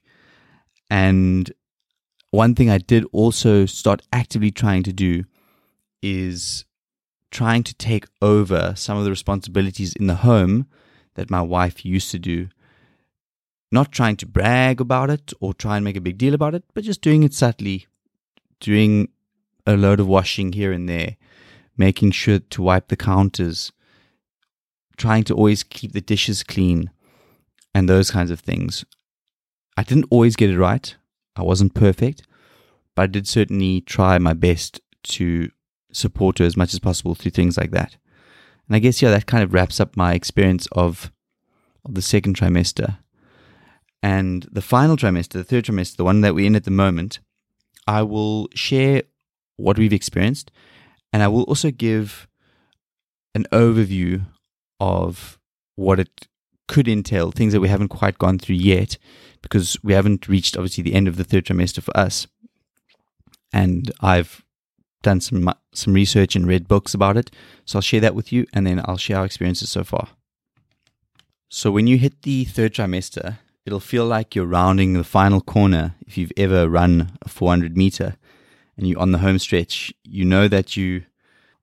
[0.89, 1.51] And
[2.31, 5.25] one thing I did also start actively trying to do
[6.01, 6.65] is
[7.31, 10.67] trying to take over some of the responsibilities in the home
[11.15, 12.49] that my wife used to do.
[13.71, 16.63] Not trying to brag about it or try and make a big deal about it,
[16.73, 17.87] but just doing it subtly,
[18.59, 19.09] doing
[19.65, 21.17] a load of washing here and there,
[21.75, 23.71] making sure to wipe the counters,
[24.97, 26.91] trying to always keep the dishes clean,
[27.73, 28.85] and those kinds of things.
[29.75, 30.95] I didn't always get it right.
[31.35, 32.23] I wasn't perfect,
[32.95, 35.51] but I did certainly try my best to
[35.91, 37.97] support her as much as possible through things like that.
[38.67, 41.11] And I guess, yeah, that kind of wraps up my experience of,
[41.85, 42.97] of the second trimester.
[44.01, 47.19] And the final trimester, the third trimester, the one that we're in at the moment,
[47.87, 49.03] I will share
[49.57, 50.51] what we've experienced.
[51.11, 52.27] And I will also give
[53.33, 54.25] an overview
[54.79, 55.39] of
[55.75, 56.27] what it
[56.67, 58.97] could entail, things that we haven't quite gone through yet,
[59.41, 62.27] because we haven't reached obviously the end of the third trimester for us.
[63.53, 64.44] And I've
[65.05, 67.31] done some some research and read books about it.
[67.63, 70.09] So I'll share that with you, and then I'll share our experiences so far.
[71.49, 75.95] So when you hit the third trimester, it'll feel like you're rounding the final corner.
[76.07, 78.15] If you've ever run a 400 meter
[78.75, 81.03] and you're on the home stretch, you know that you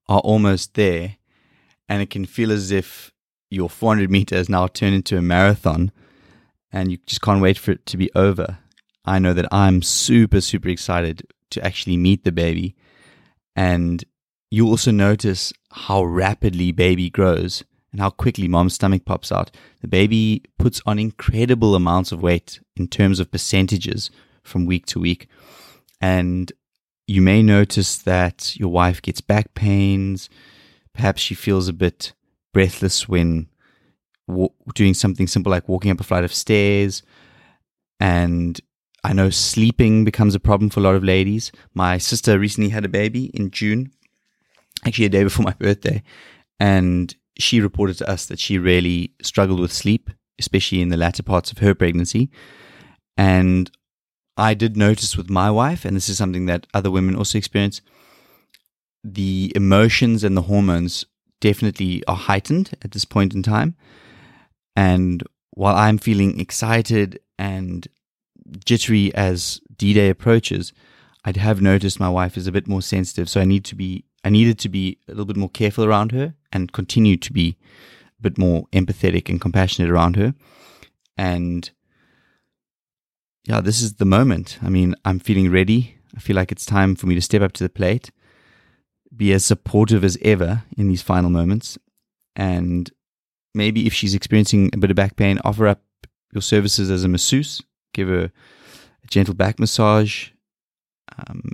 [0.09, 1.17] are almost there,
[1.89, 3.13] and it can feel as if
[3.51, 5.91] your 400 meters now turned into a marathon,
[6.71, 8.59] and you just can't wait for it to be over.
[9.05, 12.77] I know that I'm super, super excited to actually meet the baby
[13.55, 14.05] and
[14.51, 19.51] you also notice how rapidly baby grows and how quickly mom's stomach pops out.
[19.81, 24.11] The baby puts on incredible amounts of weight in terms of percentages
[24.43, 25.29] from week to week.
[26.01, 26.53] And
[27.07, 30.29] you may notice that your wife gets back pains.
[30.95, 32.13] Perhaps she feels a bit
[32.53, 33.49] breathless when
[34.75, 37.03] doing something simple like walking up a flight of stairs.
[38.01, 38.61] And
[39.05, 41.51] I know sleeping becomes a problem for a lot of ladies.
[41.75, 43.93] My sister recently had a baby in June,
[44.87, 46.03] actually a day before my birthday,
[46.61, 51.23] and she reported to us that she really struggled with sleep, especially in the latter
[51.23, 52.31] parts of her pregnancy.
[53.17, 53.71] And
[54.37, 57.81] I did notice with my wife, and this is something that other women also experience,
[59.03, 61.05] the emotions and the hormones
[61.41, 63.77] definitely are heightened at this point in time.
[64.77, 67.87] And while I'm feeling excited and
[68.65, 70.73] jittery as D Day approaches,
[71.25, 73.29] I'd have noticed my wife is a bit more sensitive.
[73.29, 76.13] So I need to be, I needed to be a little bit more careful around
[76.13, 77.57] her and continue to be
[78.19, 80.35] a bit more empathetic and compassionate around her.
[81.17, 81.71] And
[83.45, 84.59] yeah, this is the moment.
[84.63, 85.97] I mean, I'm feeling ready.
[86.17, 88.11] I feel like it's time for me to step up to the plate,
[89.17, 91.79] be as supportive as ever in these final moments.
[92.37, 92.91] And
[93.55, 95.83] maybe if she's experiencing a bit of back pain, offer up
[96.33, 97.63] your services as a masseuse
[97.93, 98.31] give her
[99.05, 100.31] a gentle back massage.
[101.17, 101.53] Um,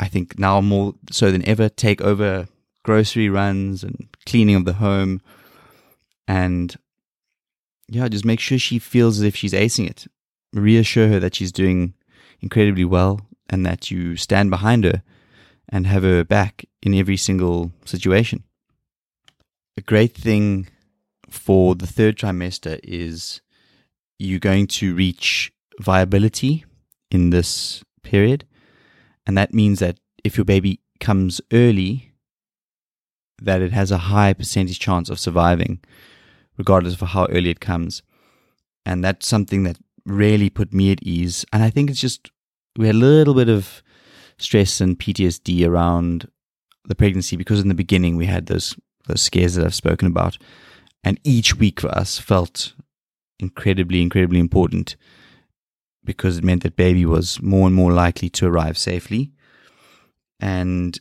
[0.00, 2.48] I think now more so than ever, take over
[2.82, 5.20] grocery runs and cleaning of the home.
[6.28, 6.74] And
[7.88, 10.06] yeah, just make sure she feels as if she's acing it.
[10.52, 11.94] Reassure her that she's doing
[12.40, 13.20] incredibly well.
[13.50, 15.02] and that you stand behind her
[15.68, 18.42] and have her back in every single situation.
[19.76, 20.68] A great thing
[21.28, 23.40] for the third trimester is
[24.18, 26.64] you're going to reach viability
[27.10, 28.46] in this period.
[29.26, 32.12] And that means that if your baby comes early,
[33.40, 35.80] that it has a high percentage chance of surviving,
[36.56, 38.02] regardless of how early it comes.
[38.86, 41.44] And that's something that really put me at ease.
[41.52, 42.30] And I think it's just,
[42.76, 43.82] we had a little bit of
[44.38, 46.28] stress and PTSD around
[46.86, 50.38] the pregnancy because in the beginning we had those, those scares that I've spoken about.
[51.02, 52.74] And each week for us felt
[53.38, 54.96] incredibly, incredibly important
[56.04, 59.32] because it meant that baby was more and more likely to arrive safely.
[60.40, 60.98] And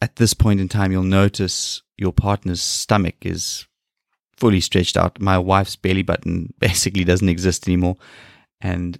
[0.00, 3.66] at this point in time, you'll notice your partner's stomach is
[4.36, 5.20] fully stretched out.
[5.20, 7.96] My wife's belly button basically doesn't exist anymore.
[8.60, 8.98] And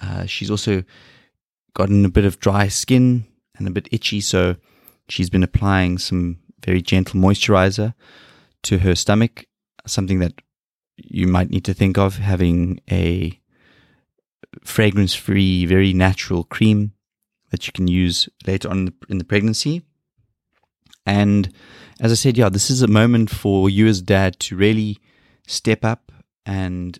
[0.00, 0.84] uh, she's also
[1.74, 3.26] gotten a bit of dry skin
[3.56, 4.20] and a bit itchy.
[4.20, 4.56] So
[5.08, 7.94] she's been applying some very gentle moisturizer
[8.64, 9.46] to her stomach,
[9.86, 10.34] something that
[10.96, 13.38] you might need to think of having a
[14.62, 16.92] fragrance free, very natural cream
[17.50, 19.82] that you can use later on in the, pregnancy.
[21.06, 21.52] And
[22.00, 24.98] as I said, yeah, this is a moment for you as dad to really
[25.46, 26.12] step up
[26.44, 26.98] and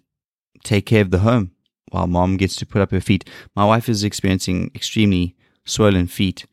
[0.65, 1.53] take care of the home
[1.91, 3.29] while mom gets to put up her feet.
[3.55, 6.47] My wife is experiencing extremely swollen feet.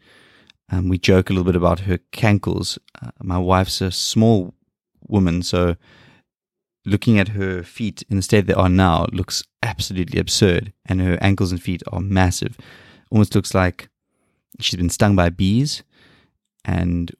[0.70, 2.78] Um, we joke a little bit about her cankles.
[3.02, 4.54] Uh, my wife's a small
[5.08, 5.76] woman, so
[6.86, 11.18] looking at her feet in the state they are now looks absolutely absurd, and her
[11.22, 12.58] ankles and feet are massive.
[13.12, 13.90] Almost looks like
[14.60, 15.84] she's been stung by bees,
[16.64, 17.12] and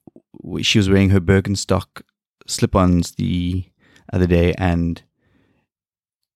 [0.62, 2.02] she was wearing her Birkenstock
[2.48, 3.66] slip-ons the
[4.14, 5.02] other day, and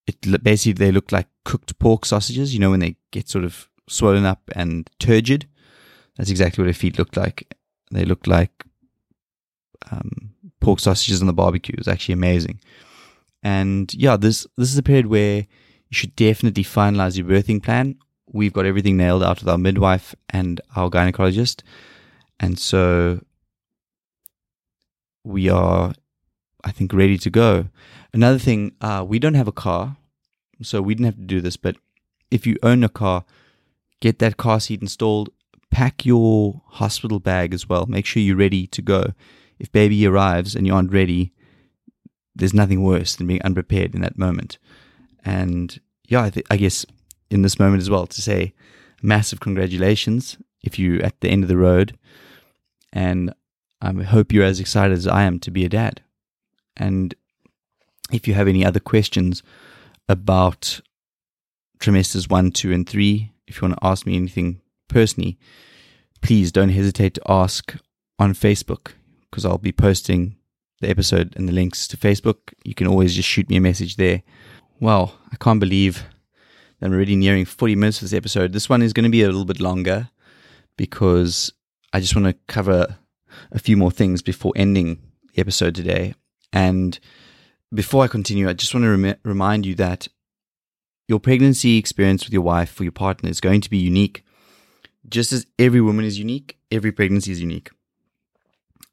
[0.08, 2.54] it basically they look like cooked pork sausages.
[2.54, 5.48] You know when they get sort of swollen up and turgid.
[6.18, 7.56] That's exactly what her feet looked like.
[7.92, 8.66] They looked like
[9.92, 11.74] um, pork sausages on the barbecue.
[11.74, 12.60] It was actually amazing.
[13.44, 15.46] And yeah, this this is a period where you
[15.92, 17.96] should definitely finalize your birthing plan.
[18.32, 21.64] We've got everything nailed out with our midwife and our gynecologist.
[22.40, 23.22] And so
[25.24, 25.94] we are,
[26.64, 27.68] I think, ready to go.
[28.14, 29.98] Another thing, uh, we don't have a car,
[30.62, 31.58] so we didn't have to do this.
[31.58, 31.76] But
[32.32, 33.26] if you own a car,
[34.00, 35.30] get that car seat installed.
[35.72, 37.86] Pack your hospital bag as well.
[37.86, 39.14] Make sure you're ready to go.
[39.60, 41.34] If baby arrives and you aren't ready,
[42.36, 44.58] there's nothing worse than being unprepared in that moment.
[45.26, 46.86] And yeah, I, th- I guess
[47.30, 48.54] in this moment as well to say
[49.02, 51.98] massive congratulations if you're at the end of the road.
[52.92, 53.34] And
[53.82, 56.02] I hope you're as excited as I am to be a dad.
[56.76, 57.14] And
[58.12, 59.44] if you have any other questions
[60.08, 60.82] about
[61.80, 65.38] trimesters one, two, and three, if you want to ask me anything personally,
[66.22, 67.76] please don't hesitate to ask
[68.18, 68.94] on Facebook
[69.30, 70.36] because I'll be posting
[70.82, 72.54] the episode and the links to Facebook.
[72.64, 74.24] You can always just shoot me a message there.
[74.80, 76.04] Well, I can't believe
[76.82, 78.54] I'm already nearing 40 minutes for this episode.
[78.54, 80.10] This one is going to be a little bit longer
[80.78, 81.52] because
[81.92, 82.98] I just want to cover
[83.52, 85.02] a few more things before ending
[85.34, 86.16] the episode today.
[86.54, 86.98] And
[87.74, 90.08] before I continue, I just want to rem- remind you that
[91.08, 94.24] your pregnancy experience with your wife or your partner is going to be unique.
[95.08, 97.72] Just as every woman is unique, every pregnancy is unique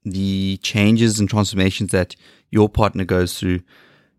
[0.07, 2.15] the changes and transformations that
[2.51, 3.61] your partner goes through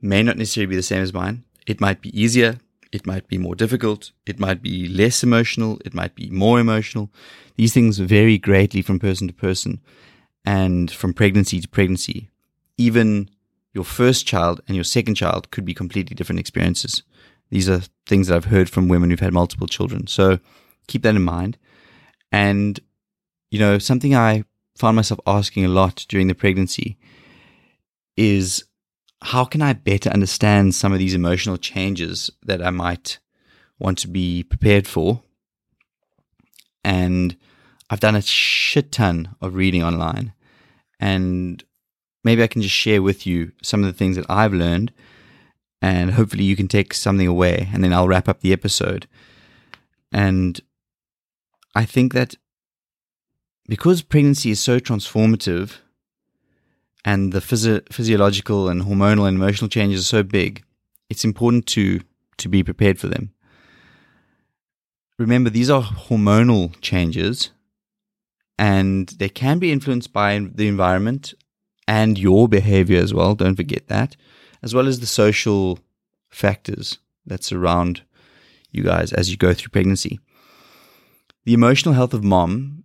[0.01, 1.45] may not necessarily be the same as mine.
[1.65, 2.59] It might be easier.
[2.91, 4.11] It might be more difficult.
[4.25, 5.79] It might be less emotional.
[5.85, 7.09] It might be more emotional.
[7.55, 9.81] These things vary greatly from person to person
[10.45, 12.29] and from pregnancy to pregnancy.
[12.77, 13.29] Even
[13.73, 17.03] your first child and your second child could be completely different experiences.
[17.49, 20.07] These are things that I've heard from women who've had multiple children.
[20.07, 20.39] So
[20.87, 21.57] keep that in mind.
[22.31, 22.79] And,
[23.51, 24.43] you know, something I
[24.77, 26.97] found myself asking a lot during the pregnancy
[28.15, 28.63] is
[29.21, 33.19] how can I better understand some of these emotional changes that I might
[33.79, 35.21] want to be prepared for?
[36.83, 37.35] And
[37.89, 40.33] I've done a shit ton of reading online.
[40.99, 41.63] And
[42.23, 44.93] maybe I can just share with you some of the things that I've learned.
[45.81, 47.69] And hopefully you can take something away.
[47.73, 49.07] And then I'll wrap up the episode.
[50.11, 50.59] And
[51.75, 52.35] I think that
[53.67, 55.77] because pregnancy is so transformative
[57.03, 60.63] and the physio- physiological and hormonal and emotional changes are so big,
[61.09, 62.01] it's important to,
[62.37, 63.33] to be prepared for them.
[65.19, 67.51] Remember, these are hormonal changes
[68.59, 71.33] and they can be influenced by the environment
[71.87, 73.35] and your behavior as well.
[73.35, 74.15] Don't forget that,
[74.61, 75.79] as well as the social
[76.29, 78.01] factors that surround
[78.71, 80.19] you guys as you go through pregnancy.
[81.45, 82.83] The emotional health of mom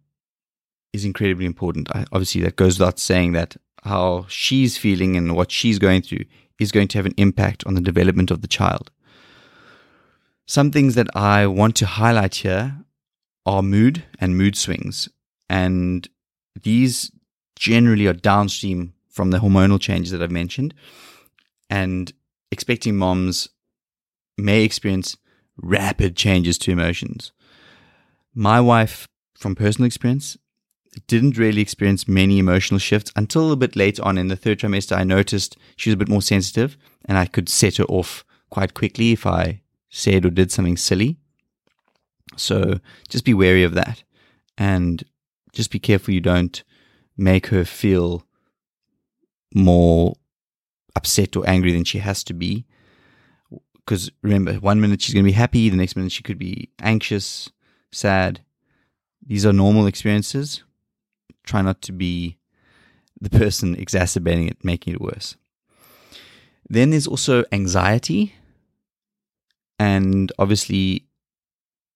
[0.93, 1.91] is incredibly important.
[1.95, 6.25] I, obviously, that goes without saying that how she's feeling and what she's going through
[6.59, 8.91] is going to have an impact on the development of the child.
[10.47, 12.77] Some things that I want to highlight here
[13.47, 15.09] are mood and mood swings.
[15.49, 16.09] And
[16.63, 17.11] these
[17.57, 20.75] generally are downstream from the hormonal changes that I've mentioned.
[21.69, 22.13] And
[22.51, 23.49] expecting moms
[24.37, 25.17] may experience
[25.57, 27.33] rapid changes to emotions.
[28.35, 30.37] My wife, from personal experience,
[31.07, 34.97] didn't really experience many emotional shifts until a bit later on in the third trimester.
[34.97, 36.77] I noticed she was a bit more sensitive
[37.07, 41.17] and I could set her off quite quickly if I said or did something silly.
[42.37, 44.03] So just be wary of that
[44.59, 45.03] and
[45.53, 46.63] just be careful you don't
[47.17, 48.25] make her feel
[49.55, 50.15] more
[50.97, 52.67] upset or angry than she has to be.
[53.85, 56.71] Because remember, one minute she's going to be happy, the next minute she could be
[56.81, 57.51] anxious,
[57.91, 58.41] sad.
[59.27, 60.63] These are normal experiences.
[61.45, 62.39] Try not to be
[63.21, 65.37] the person exacerbating it, making it worse.
[66.69, 68.35] Then there's also anxiety.
[69.79, 71.07] And obviously,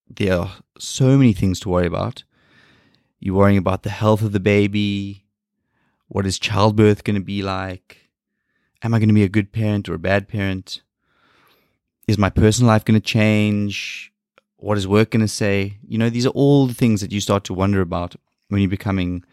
[0.08, 2.24] there are so many things to worry about.
[3.20, 5.24] You're worrying about the health of the baby.
[6.08, 8.10] What is childbirth going to be like?
[8.82, 10.82] Am I going to be a good parent or a bad parent?
[12.06, 14.12] Is my personal life going to change?
[14.58, 15.78] What is work going to say?
[15.86, 18.14] You know, these are all the things that you start to wonder about
[18.48, 19.24] when you're becoming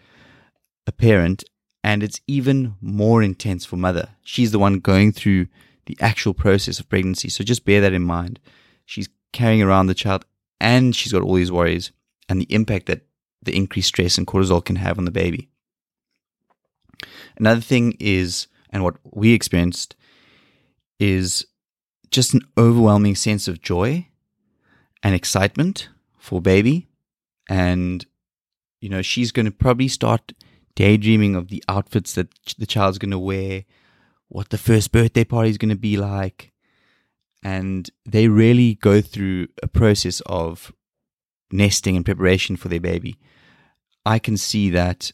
[0.88, 1.44] a parent.
[1.84, 4.10] And it's even more intense for mother.
[4.24, 5.48] She's the one going through
[5.86, 7.30] the actual process of pregnancy.
[7.30, 8.40] So just bear that in mind.
[8.86, 10.26] She's carrying around the child
[10.62, 11.92] and she's got all these worries
[12.30, 13.02] and the impact that
[13.42, 15.50] the increased stress and cortisol can have on the baby.
[17.38, 19.96] Another thing is, and what we experienced,
[21.00, 21.46] is
[22.12, 24.08] just an overwhelming sense of joy
[25.02, 26.88] and excitement for baby.
[27.50, 28.06] And,
[28.80, 30.32] you know, she's going to probably start
[30.76, 33.66] daydreaming of the outfits that the child's going to wear,
[34.28, 36.52] what the first birthday party is going to be like.
[37.44, 40.72] And they really go through a process of
[41.52, 43.18] nesting and preparation for their baby.
[44.06, 45.12] I can see that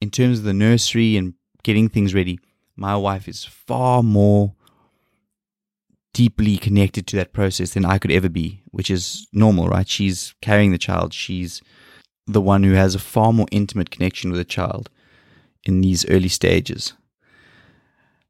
[0.00, 2.38] in terms of the nursery and getting things ready,
[2.76, 4.54] my wife is far more
[6.12, 9.88] deeply connected to that process than I could ever be, which is normal, right?
[9.88, 11.14] She's carrying the child.
[11.14, 11.62] She's
[12.26, 14.88] the one who has a far more intimate connection with a child
[15.64, 16.92] in these early stages.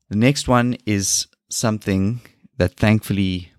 [0.09, 2.21] The next one is something
[2.59, 3.53] that thankfully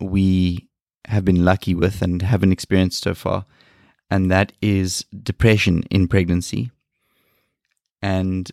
[0.00, 0.68] we
[1.06, 3.46] have been lucky with and haven't experienced so far,
[4.10, 6.70] and that is depression in pregnancy.
[8.00, 8.50] And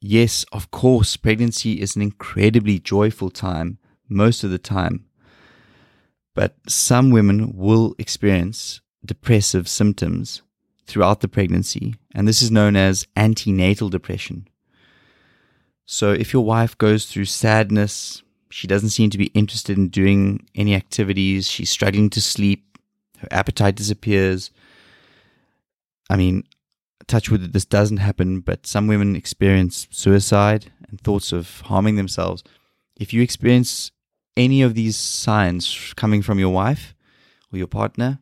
[0.00, 3.78] yes, of course, pregnancy is an incredibly joyful time
[4.08, 5.04] most of the time.
[6.34, 10.42] But some women will experience depressive symptoms
[10.88, 14.48] throughout the pregnancy, and this is known as antenatal depression.
[15.84, 20.46] So if your wife goes through sadness, she doesn't seem to be interested in doing
[20.54, 22.78] any activities, she's struggling to sleep,
[23.18, 24.50] her appetite disappears.
[26.08, 26.44] I mean,
[27.06, 31.96] touch wood that this doesn't happen, but some women experience suicide and thoughts of harming
[31.96, 32.42] themselves.
[32.96, 33.90] If you experience
[34.36, 36.94] any of these signs coming from your wife
[37.52, 38.20] or your partner,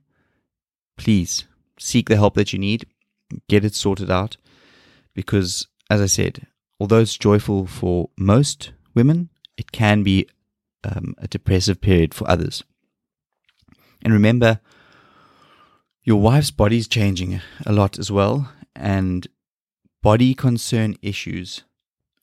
[0.96, 1.46] please
[1.78, 2.86] seek the help that you need,
[3.48, 4.36] get it sorted out.
[5.14, 6.46] Because, as I said,
[6.78, 10.28] although it's joyful for most women, it can be
[10.84, 12.62] um, a depressive period for others.
[14.02, 14.60] And remember,
[16.02, 19.26] your wife's body is changing a lot as well, and
[20.02, 21.64] body concern issues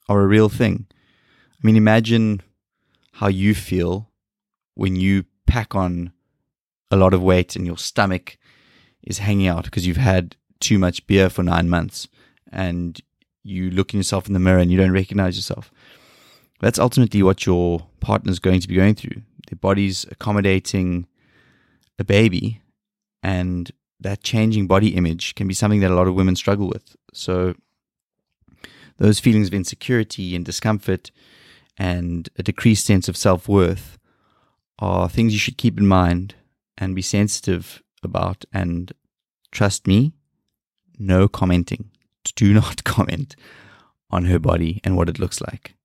[0.08, 0.86] are a real thing.
[1.52, 2.42] I mean, imagine
[3.14, 4.10] how you feel
[4.76, 6.12] when you pack on
[6.90, 8.38] a lot of weight and your stomach
[9.04, 12.08] is hanging out because you've had too much beer for nine months
[12.52, 13.02] and
[13.44, 15.72] you look in yourself in the mirror and you don't recognize yourself.
[16.62, 19.22] That's ultimately what your partner is going to be going through.
[19.50, 21.08] Their body's accommodating
[22.00, 22.62] a baby,
[23.22, 26.96] and that changing body image can be something that a lot of women struggle with.
[27.14, 27.56] So,
[28.98, 31.12] those feelings of insecurity and discomfort
[31.78, 33.98] and a decreased sense of self worth
[34.80, 36.36] are things you should keep in mind
[36.78, 38.46] and be sensitive about.
[38.54, 38.92] And
[39.52, 40.14] trust me,
[40.98, 41.92] no commenting.
[42.36, 43.36] Do not comment
[44.10, 45.76] on her body and what it looks like.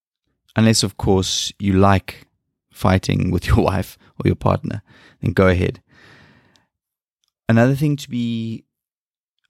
[0.56, 2.26] Unless, of course, you like
[2.70, 4.82] fighting with your wife or your partner,
[5.20, 5.82] then go ahead.
[7.48, 8.64] Another thing to be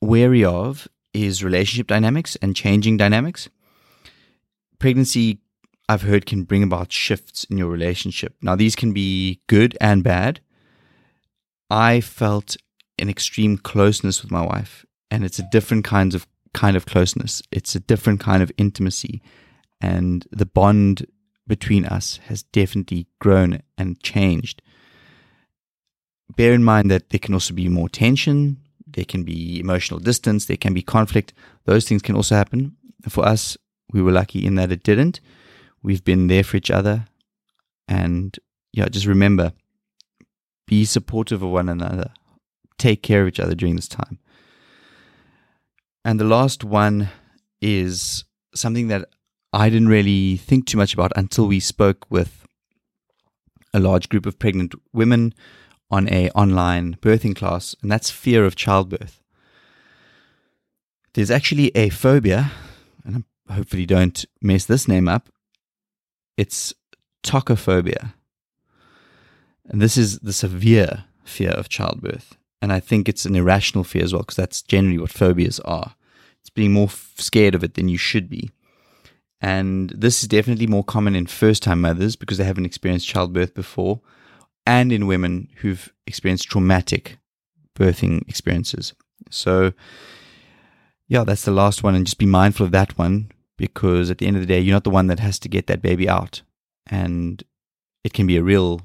[0.01, 3.49] wary of is relationship dynamics and changing dynamics.
[4.79, 5.41] Pregnancy
[5.89, 8.35] I've heard can bring about shifts in your relationship.
[8.43, 10.41] Now, these can be good and bad.
[11.71, 12.57] I felt
[12.99, 17.43] an extreme closeness with my wife, and it's a different kinds of kind of closeness.
[17.53, 19.23] It's a different kind of intimacy,
[19.81, 21.07] and the bond
[21.47, 24.63] between us has definitely grown and changed.
[26.37, 30.45] Bear in mind that there can also be more tension, there can be emotional distance,
[30.45, 31.33] there can be conflict.
[31.65, 32.77] Those things can also happen.
[33.09, 33.57] For us,
[33.93, 35.21] we were lucky in that it didn't.
[35.83, 37.07] We've been there for each other.
[37.87, 38.39] And
[38.73, 39.53] yeah, just remember
[40.69, 42.13] be supportive of one another,
[42.77, 44.19] take care of each other during this time.
[46.05, 47.09] And the last one
[47.61, 49.09] is something that
[49.53, 52.47] I didn't really think too much about until we spoke with
[53.73, 55.35] a large group of pregnant women
[55.91, 59.23] on a online birthing class, and that's fear of childbirth.
[61.15, 62.53] There's actually a phobia,
[63.05, 65.31] and I hopefully don't mess this name up.
[66.37, 66.75] It's
[67.25, 68.13] tocophobia.
[69.69, 72.37] And this is the severe fear of childbirth.
[72.61, 75.95] And I think it's an irrational fear as well, because that's generally what phobias are.
[76.41, 78.51] It's being more f- scared of it than you should be.
[79.41, 83.55] And this is definitely more common in first time mothers because they haven't experienced childbirth
[83.55, 84.01] before,
[84.67, 87.19] and in women who've experienced traumatic
[87.77, 88.95] birthing experiences.
[89.31, 89.73] So,
[91.07, 91.95] yeah, that's the last one.
[91.95, 94.75] And just be mindful of that one because at the end of the day, you're
[94.75, 96.43] not the one that has to get that baby out.
[96.87, 97.43] And
[98.03, 98.83] it can be a real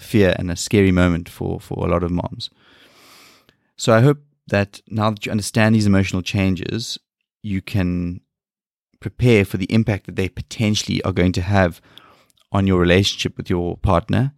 [0.00, 2.50] fear and a scary moment for, for a lot of moms.
[3.76, 6.98] So I hope that now that you understand these emotional changes,
[7.42, 8.20] you can
[9.00, 11.80] prepare for the impact that they potentially are going to have
[12.52, 14.32] on your relationship with your partner.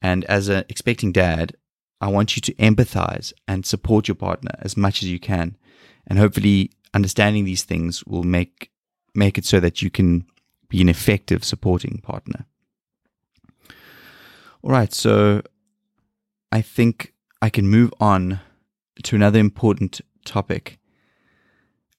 [0.00, 1.56] And as an expecting dad,
[2.00, 5.56] I want you to empathize and support your partner as much as you can.
[6.06, 8.70] And hopefully understanding these things will make
[9.14, 10.26] make it so that you can
[10.68, 12.46] be an effective supporting partner.
[14.64, 15.42] All right, so
[16.52, 18.38] I think I can move on
[19.02, 20.78] to another important topic,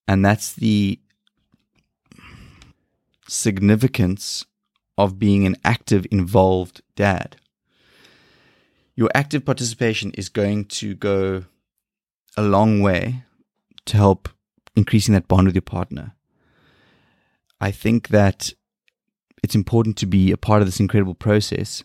[0.07, 1.01] and that's the
[3.27, 4.45] significance
[4.97, 7.35] of being an active, involved dad.
[8.95, 11.43] Your active participation is going to go
[12.37, 13.25] a long way
[13.87, 14.29] to help
[14.73, 16.13] increasing that bond with your partner.
[17.59, 18.53] I think that
[19.43, 21.83] it's important to be a part of this incredible process.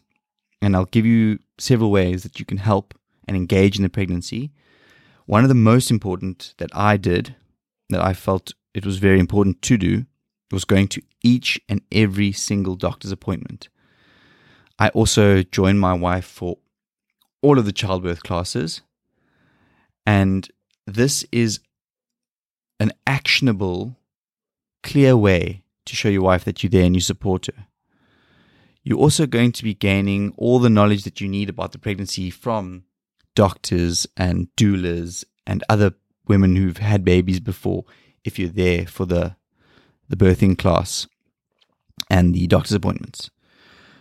[0.60, 2.94] And I'll give you several ways that you can help
[3.26, 4.50] and engage in the pregnancy.
[5.26, 7.36] One of the most important that I did,
[7.90, 10.06] that I felt it was very important to do,
[10.50, 13.68] was going to each and every single doctor's appointment.
[14.78, 16.58] I also joined my wife for
[17.42, 18.80] all of the childbirth classes.
[20.06, 20.48] And
[20.86, 21.60] this is
[22.80, 23.96] an actionable,
[24.82, 27.66] clear way to show your wife that you're there and you support her.
[28.88, 32.30] You're also going to be gaining all the knowledge that you need about the pregnancy
[32.30, 32.84] from
[33.34, 35.92] doctors and doulas and other
[36.26, 37.84] women who've had babies before
[38.24, 39.36] if you're there for the
[40.08, 41.06] the birthing class
[42.08, 43.28] and the doctor's appointments.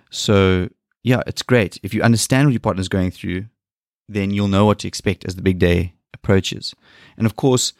[0.09, 0.69] So,
[1.03, 1.77] yeah, it's great.
[1.83, 3.47] If you understand what your partner's going through,
[4.07, 6.73] then you'll know what to expect as the big day approaches.
[7.17, 7.73] And of course,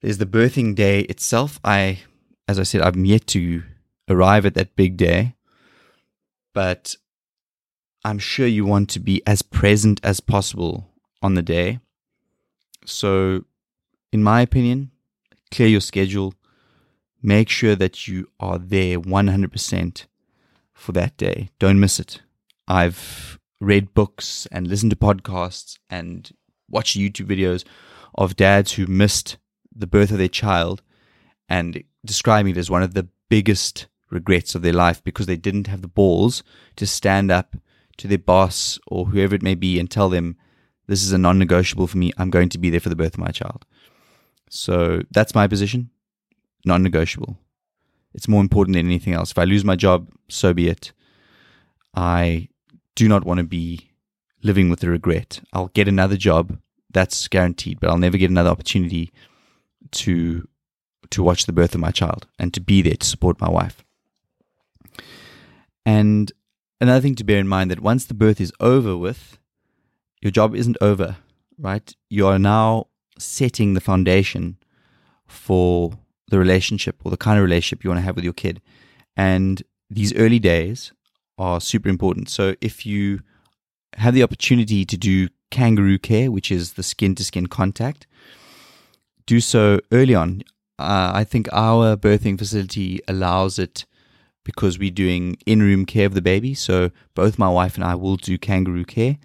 [0.00, 1.58] there's the birthing day itself.
[1.64, 2.02] I,
[2.46, 3.64] as I said, I'm yet to
[4.08, 5.34] arrive at that big day,
[6.52, 6.96] but
[8.04, 10.92] I'm sure you want to be as present as possible
[11.22, 11.80] on the day.
[12.84, 13.44] So,
[14.12, 14.90] in my opinion,
[15.50, 16.34] clear your schedule,
[17.22, 20.06] make sure that you are there 100%
[20.72, 21.50] for that day.
[21.58, 22.22] Don't miss it.
[22.66, 26.30] I've read books and listened to podcasts and
[26.70, 27.64] watched YouTube videos
[28.14, 29.36] of dads who missed
[29.74, 30.82] the birth of their child
[31.48, 35.66] and describing it as one of the biggest regrets of their life because they didn't
[35.66, 36.42] have the balls
[36.76, 37.56] to stand up
[37.98, 40.36] to their boss or whoever it may be and tell them,
[40.86, 42.12] This is a non negotiable for me.
[42.16, 43.64] I'm going to be there for the birth of my child.
[44.50, 45.90] So that's my position
[46.64, 47.38] non negotiable.
[48.14, 49.30] It's more important than anything else.
[49.30, 50.92] If I lose my job, so be it.
[51.94, 52.48] I
[52.94, 53.90] do not want to be
[54.42, 55.40] living with the regret.
[55.52, 56.58] I'll get another job,
[56.90, 59.12] that's guaranteed, but I'll never get another opportunity
[59.92, 60.48] to
[61.10, 63.82] to watch the birth of my child and to be there to support my wife.
[65.88, 66.30] And
[66.82, 69.38] another thing to bear in mind that once the birth is over with,
[70.20, 71.16] your job isn't over,
[71.56, 71.96] right?
[72.10, 74.58] You are now setting the foundation
[75.26, 75.92] for
[76.30, 78.60] the relationship or the kind of relationship you want to have with your kid.
[79.16, 80.92] And these early days
[81.38, 82.28] are super important.
[82.28, 83.20] So if you
[83.96, 88.06] have the opportunity to do kangaroo care, which is the skin to skin contact,
[89.24, 90.42] do so early on.
[90.78, 93.86] Uh, I think our birthing facility allows it
[94.44, 96.54] because we're doing in room care of the baby.
[96.54, 99.18] So both my wife and I will do kangaroo care.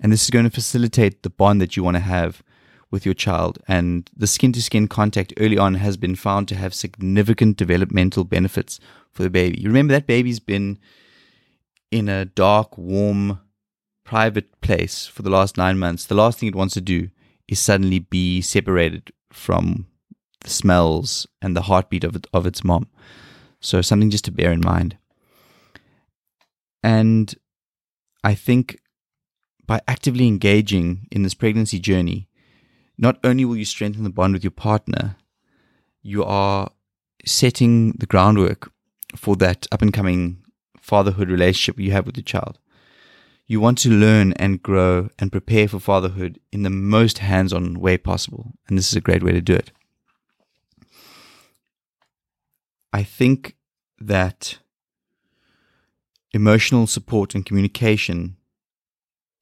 [0.00, 2.42] And this is going to facilitate the bond that you want to have
[2.90, 3.58] with your child.
[3.66, 8.24] And the skin to skin contact early on has been found to have significant developmental
[8.24, 8.80] benefits
[9.12, 9.60] for the baby.
[9.60, 10.78] You remember that baby's been
[11.90, 13.40] in a dark, warm,
[14.04, 16.06] private place for the last nine months.
[16.06, 17.10] The last thing it wants to do
[17.46, 19.86] is suddenly be separated from
[20.40, 22.88] the smells and the heartbeat of, it, of its mom.
[23.60, 24.96] So, something just to bear in mind.
[26.82, 27.34] And
[28.22, 28.80] I think
[29.66, 32.28] by actively engaging in this pregnancy journey,
[32.96, 35.16] not only will you strengthen the bond with your partner,
[36.02, 36.70] you are
[37.24, 38.70] setting the groundwork
[39.16, 40.42] for that up and coming
[40.80, 42.58] fatherhood relationship you have with your child.
[43.46, 47.80] You want to learn and grow and prepare for fatherhood in the most hands on
[47.80, 48.52] way possible.
[48.68, 49.72] And this is a great way to do it.
[52.92, 53.56] I think
[53.98, 54.58] that
[56.32, 58.36] emotional support and communication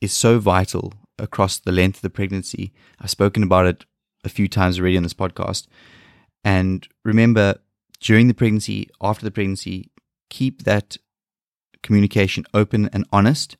[0.00, 2.72] is so vital across the length of the pregnancy.
[3.00, 3.84] I've spoken about it
[4.24, 5.66] a few times already on this podcast.
[6.44, 7.56] And remember,
[8.00, 9.90] during the pregnancy, after the pregnancy,
[10.28, 10.96] keep that
[11.82, 13.56] communication open and honest,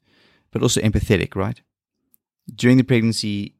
[0.51, 1.61] but also empathetic, right?
[2.55, 3.55] During the pregnancy,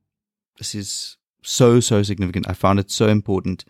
[0.59, 2.49] this is so, so significant.
[2.49, 3.65] I found it so important.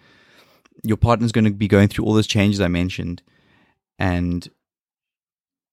[0.83, 3.23] Your partner's going to be going through all those changes I mentioned.
[3.99, 4.49] And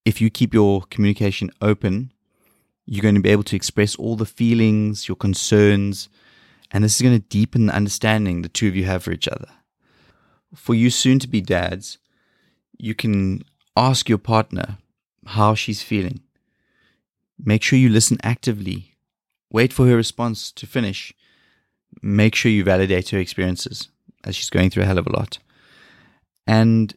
[0.05, 2.11] if you keep your communication open,
[2.85, 6.09] you're going to be able to express all the feelings, your concerns,
[6.71, 9.27] and this is going to deepen the understanding the two of you have for each
[9.27, 9.49] other.
[10.55, 11.97] For you soon to be dads,
[12.77, 13.43] you can
[13.77, 14.77] ask your partner
[15.27, 16.21] how she's feeling.
[17.37, 18.95] Make sure you listen actively.
[19.51, 21.13] Wait for her response to finish.
[22.01, 23.89] Make sure you validate her experiences
[24.23, 25.39] as she's going through a hell of a lot.
[26.47, 26.93] And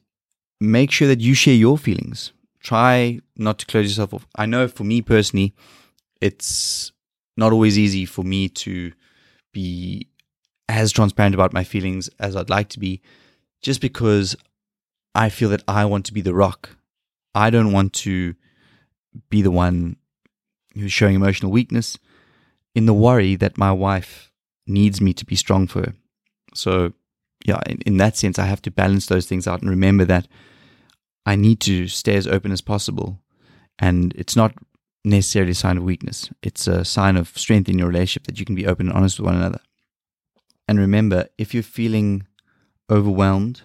[0.60, 2.32] make sure that you share your feelings
[2.66, 4.26] try not to close yourself off.
[4.34, 5.54] I know for me personally,
[6.20, 6.90] it's
[7.36, 8.92] not always easy for me to
[9.54, 10.08] be
[10.68, 13.02] as transparent about my feelings as I'd like to be,
[13.62, 14.34] just because
[15.14, 16.70] I feel that I want to be the rock.
[17.36, 18.34] I don't want to
[19.30, 19.94] be the one
[20.74, 21.98] who's showing emotional weakness
[22.74, 24.32] in the worry that my wife
[24.66, 25.94] needs me to be strong for her.
[26.52, 26.94] So,
[27.46, 30.26] yeah, in, in that sense, I have to balance those things out and remember that
[31.24, 33.20] I need to stay as open as possible.
[33.78, 34.52] And it's not
[35.04, 38.44] necessarily a sign of weakness, it's a sign of strength in your relationship that you
[38.44, 39.60] can be open and honest with one another.
[40.66, 42.26] And remember, if you're feeling
[42.90, 43.62] overwhelmed,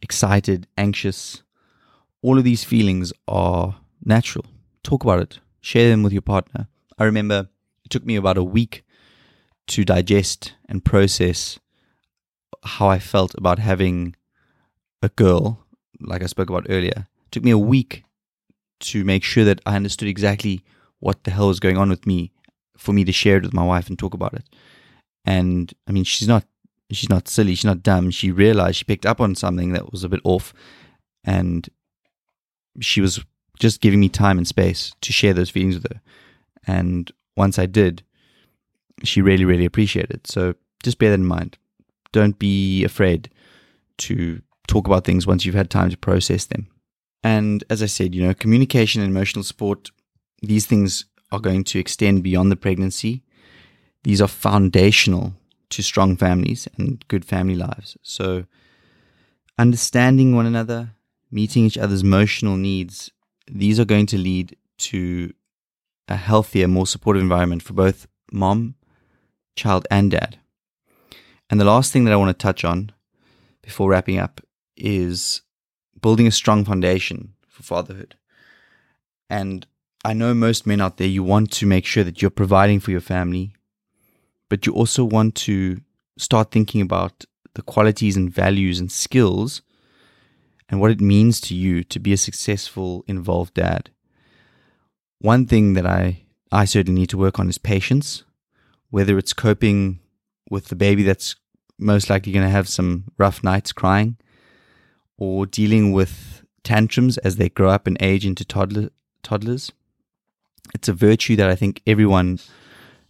[0.00, 1.42] excited, anxious,
[2.22, 4.46] all of these feelings are natural.
[4.82, 6.68] Talk about it, share them with your partner.
[6.98, 7.50] I remember
[7.84, 8.84] it took me about a week
[9.66, 11.58] to digest and process
[12.66, 14.14] how I felt about having
[15.02, 15.64] a girl
[16.00, 17.06] like I spoke about earlier.
[17.24, 18.04] It took me a week
[18.80, 20.62] to make sure that I understood exactly
[21.00, 22.32] what the hell was going on with me
[22.76, 24.44] for me to share it with my wife and talk about it.
[25.24, 26.44] And I mean, she's not
[26.90, 28.10] she's not silly, she's not dumb.
[28.10, 30.52] She realized she picked up on something that was a bit off
[31.24, 31.68] and
[32.80, 33.24] she was
[33.58, 36.00] just giving me time and space to share those feelings with her.
[36.66, 38.02] And once I did,
[39.04, 40.26] she really, really appreciated it.
[40.26, 41.58] So just bear that in mind.
[42.16, 43.28] Don't be afraid
[43.98, 46.66] to talk about things once you've had time to process them.
[47.22, 49.90] And as I said, you know, communication and emotional support,
[50.40, 53.22] these things are going to extend beyond the pregnancy.
[54.02, 55.34] These are foundational
[55.68, 57.98] to strong families and good family lives.
[58.00, 58.46] So,
[59.58, 60.94] understanding one another,
[61.30, 63.10] meeting each other's emotional needs,
[63.46, 65.34] these are going to lead to
[66.08, 68.74] a healthier, more supportive environment for both mom,
[69.54, 70.38] child, and dad.
[71.48, 72.92] And the last thing that I want to touch on
[73.62, 74.40] before wrapping up
[74.76, 75.42] is
[76.00, 78.16] building a strong foundation for fatherhood.
[79.30, 79.66] And
[80.04, 82.90] I know most men out there, you want to make sure that you're providing for
[82.90, 83.54] your family,
[84.48, 85.80] but you also want to
[86.18, 87.24] start thinking about
[87.54, 89.62] the qualities and values and skills
[90.68, 93.90] and what it means to you to be a successful, involved dad.
[95.18, 96.22] One thing that I,
[96.52, 98.24] I certainly need to work on is patience,
[98.90, 100.00] whether it's coping
[100.50, 101.36] with the baby that's
[101.78, 104.16] most likely going to have some rough nights crying,
[105.18, 108.90] or dealing with tantrums as they grow up and age into toddler,
[109.22, 109.72] toddlers.
[110.74, 112.40] It's a virtue that I think everyone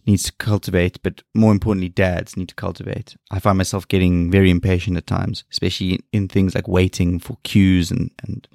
[0.05, 3.17] needs to cultivate, but more importantly, dads need to cultivate.
[3.29, 7.91] I find myself getting very impatient at times, especially in things like waiting for queues
[7.91, 8.47] and, and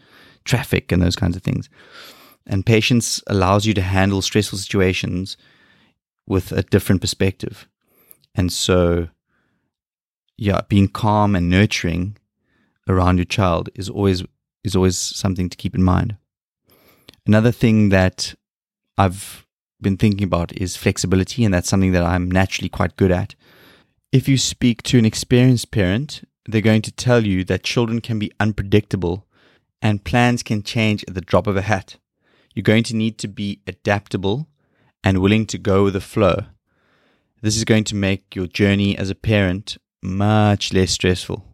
[0.44, 1.68] traffic and those kinds of things.
[2.46, 5.36] And patience allows you to handle stressful situations
[6.26, 7.68] with a different perspective.
[8.34, 9.08] And so,
[10.36, 12.16] yeah, being calm and nurturing
[12.88, 14.24] around your child is always
[14.64, 16.16] is always something to keep in mind.
[17.26, 18.34] Another thing that
[18.96, 19.46] I've
[19.80, 23.34] been thinking about is flexibility, and that's something that I'm naturally quite good at.
[24.12, 28.18] If you speak to an experienced parent, they're going to tell you that children can
[28.18, 29.26] be unpredictable
[29.80, 31.96] and plans can change at the drop of a hat.
[32.54, 34.48] You're going to need to be adaptable
[35.02, 36.44] and willing to go with the flow.
[37.42, 41.44] This is going to make your journey as a parent much less stressful.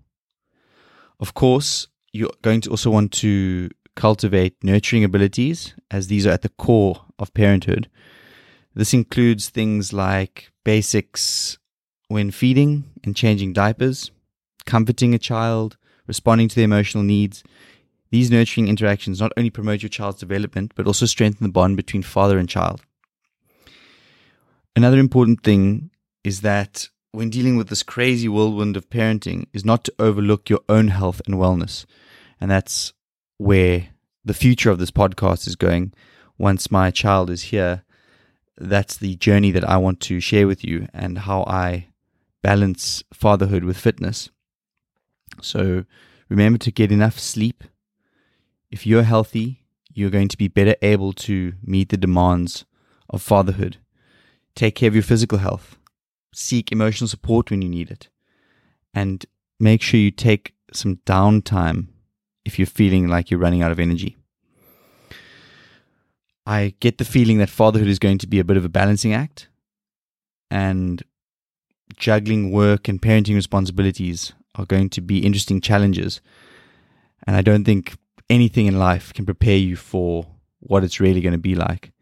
[1.19, 6.43] Of course, you're going to also want to cultivate nurturing abilities, as these are at
[6.43, 7.89] the core of parenthood.
[8.75, 11.57] This includes things like basics
[12.09, 14.11] when feeding and changing diapers,
[14.67, 17.43] comforting a child, responding to their emotional needs.
[18.11, 22.03] These nurturing interactions not only promote your child's development, but also strengthen the bond between
[22.03, 22.83] father and child.
[24.79, 25.91] Another important thing
[26.23, 30.61] is that when dealing with this crazy whirlwind of parenting is not to overlook your
[30.69, 31.85] own health and wellness.
[32.41, 32.93] And that's
[33.39, 33.89] where
[34.25, 35.95] the future of this podcast is going
[36.39, 37.83] once my child is here.
[38.57, 41.89] That's the journey that I want to share with you and how I
[42.41, 44.31] balance fatherhood with fitness.
[45.43, 45.87] So
[46.29, 47.65] remember to get enough sleep.
[48.71, 52.65] If you're healthy, you're going to be better able to meet the demands
[53.11, 53.79] of fatherhood.
[54.59, 55.79] Take care of your physical health
[56.39, 58.09] seek emotional support when you need it.
[58.95, 59.25] And
[59.59, 61.89] make sure you take some downtime
[62.45, 64.17] if you're feeling like you're running out of energy.
[66.47, 69.13] I get the feeling that fatherhood is going to be a bit of a balancing
[69.13, 69.49] act,
[70.51, 71.03] and
[71.95, 76.23] juggling work and parenting responsibilities are going to be interesting challenges.
[77.27, 77.99] And I don't think
[78.31, 80.27] anything in life can prepare you for
[80.61, 81.93] what it's really going to be like.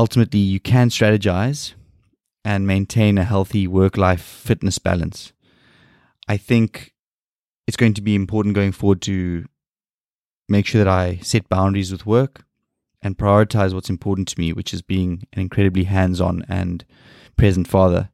[0.00, 1.74] Ultimately, you can strategize
[2.42, 5.34] and maintain a healthy work life fitness balance.
[6.26, 6.94] I think
[7.66, 9.44] it's going to be important going forward to
[10.48, 12.46] make sure that I set boundaries with work
[13.02, 16.82] and prioritize what's important to me, which is being an incredibly hands on and
[17.36, 18.08] present father,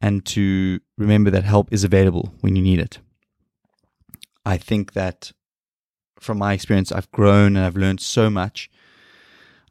[0.00, 3.00] and to remember that help is available when you need it.
[4.46, 5.32] I think that
[6.20, 8.70] from my experience, I've grown and I've learned so much.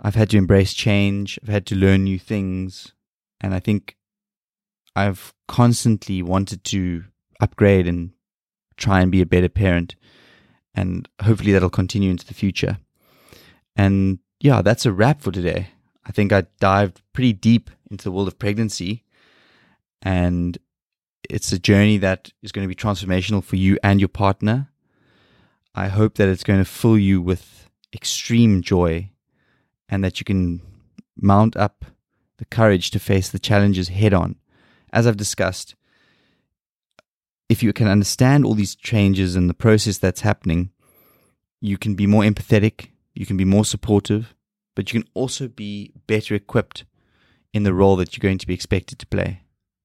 [0.01, 2.93] I've had to embrace change, I've had to learn new things,
[3.41, 3.97] and I think
[4.95, 7.05] I've constantly wanted to
[7.39, 8.11] upgrade and
[8.77, 9.95] try and be a better parent.
[10.73, 12.77] And hopefully that'll continue into the future.
[13.75, 15.69] And yeah, that's a wrap for today.
[16.05, 19.03] I think I dived pretty deep into the world of pregnancy.
[20.01, 20.57] And
[21.29, 24.69] it's a journey that is going to be transformational for you and your partner.
[25.75, 29.11] I hope that it's going to fill you with extreme joy
[29.89, 30.61] and that you can
[31.17, 31.85] mount up
[32.37, 34.35] the courage to face the challenges head on.
[34.93, 35.75] As I've discussed,
[37.49, 40.71] if you can understand all these changes and the process that's happening,
[41.61, 44.33] you can be more empathetic, you can be more supportive,
[44.75, 46.85] but you can also be better equipped
[47.53, 49.41] in the role that you're going to be expected to play.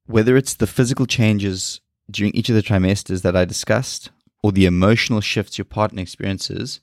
[0.07, 1.81] Whether it's the physical changes
[2.11, 4.11] during each of the trimesters that I discussed,
[4.43, 6.81] or the emotional shifts your partner experiences,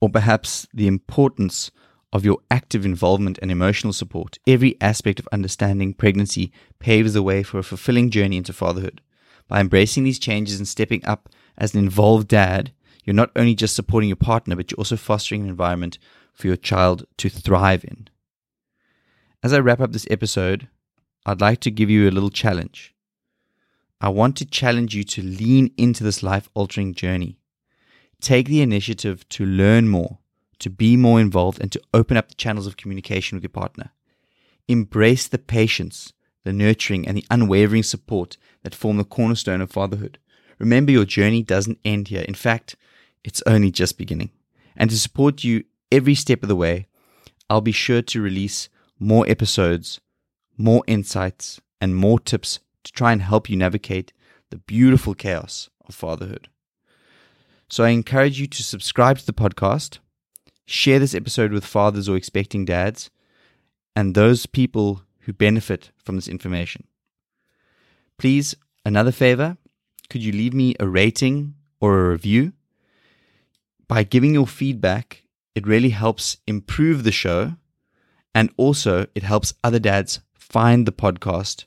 [0.00, 1.70] or perhaps the importance
[2.16, 7.42] of your active involvement and emotional support, every aspect of understanding pregnancy paves the way
[7.42, 9.02] for a fulfilling journey into fatherhood.
[9.48, 12.72] By embracing these changes and stepping up as an involved dad,
[13.04, 15.98] you're not only just supporting your partner, but you're also fostering an environment
[16.32, 18.08] for your child to thrive in.
[19.42, 20.68] As I wrap up this episode,
[21.26, 22.94] I'd like to give you a little challenge.
[24.00, 27.38] I want to challenge you to lean into this life altering journey.
[28.22, 30.18] Take the initiative to learn more
[30.58, 33.90] to be more involved and to open up the channels of communication with your partner.
[34.68, 36.12] Embrace the patience,
[36.44, 40.18] the nurturing, and the unwavering support that form the cornerstone of fatherhood.
[40.58, 42.22] Remember, your journey doesn't end here.
[42.22, 42.76] In fact,
[43.24, 44.30] it's only just beginning.
[44.76, 46.86] And to support you every step of the way,
[47.48, 50.00] I'll be sure to release more episodes,
[50.56, 54.12] more insights, and more tips to try and help you navigate
[54.50, 56.48] the beautiful chaos of fatherhood.
[57.68, 59.98] So I encourage you to subscribe to the podcast
[60.66, 63.10] Share this episode with fathers or expecting dads
[63.94, 66.86] and those people who benefit from this information.
[68.18, 68.54] Please,
[68.84, 69.56] another favor
[70.08, 72.52] could you leave me a rating or a review?
[73.88, 75.22] By giving your feedback,
[75.54, 77.54] it really helps improve the show
[78.34, 81.64] and also it helps other dads find the podcast,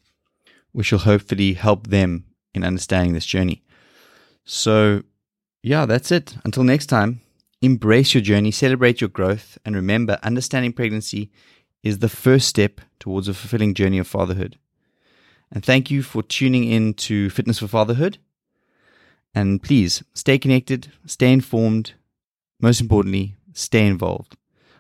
[0.71, 3.63] which will hopefully help them in understanding this journey.
[4.45, 5.03] So,
[5.63, 6.35] yeah, that's it.
[6.43, 7.21] Until next time.
[7.61, 11.29] Embrace your journey, celebrate your growth, and remember understanding pregnancy
[11.83, 14.57] is the first step towards a fulfilling journey of fatherhood.
[15.51, 18.17] And thank you for tuning in to Fitness for Fatherhood.
[19.35, 21.93] And please stay connected, stay informed,
[22.61, 24.37] most importantly, stay involved.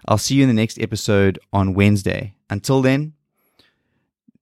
[0.07, 2.35] I'll see you in the next episode on Wednesday.
[2.49, 3.13] Until then,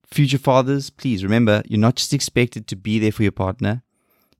[0.05, 3.81] future fathers, please remember you're not just expected to be there for your partner,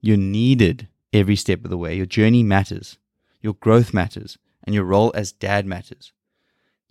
[0.00, 1.96] you're needed every step of the way.
[1.96, 2.96] Your journey matters,
[3.40, 6.12] your growth matters, and your role as dad matters.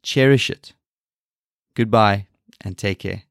[0.02, 0.74] Cherish it.
[1.76, 2.28] Goodbye
[2.62, 3.24] and take care.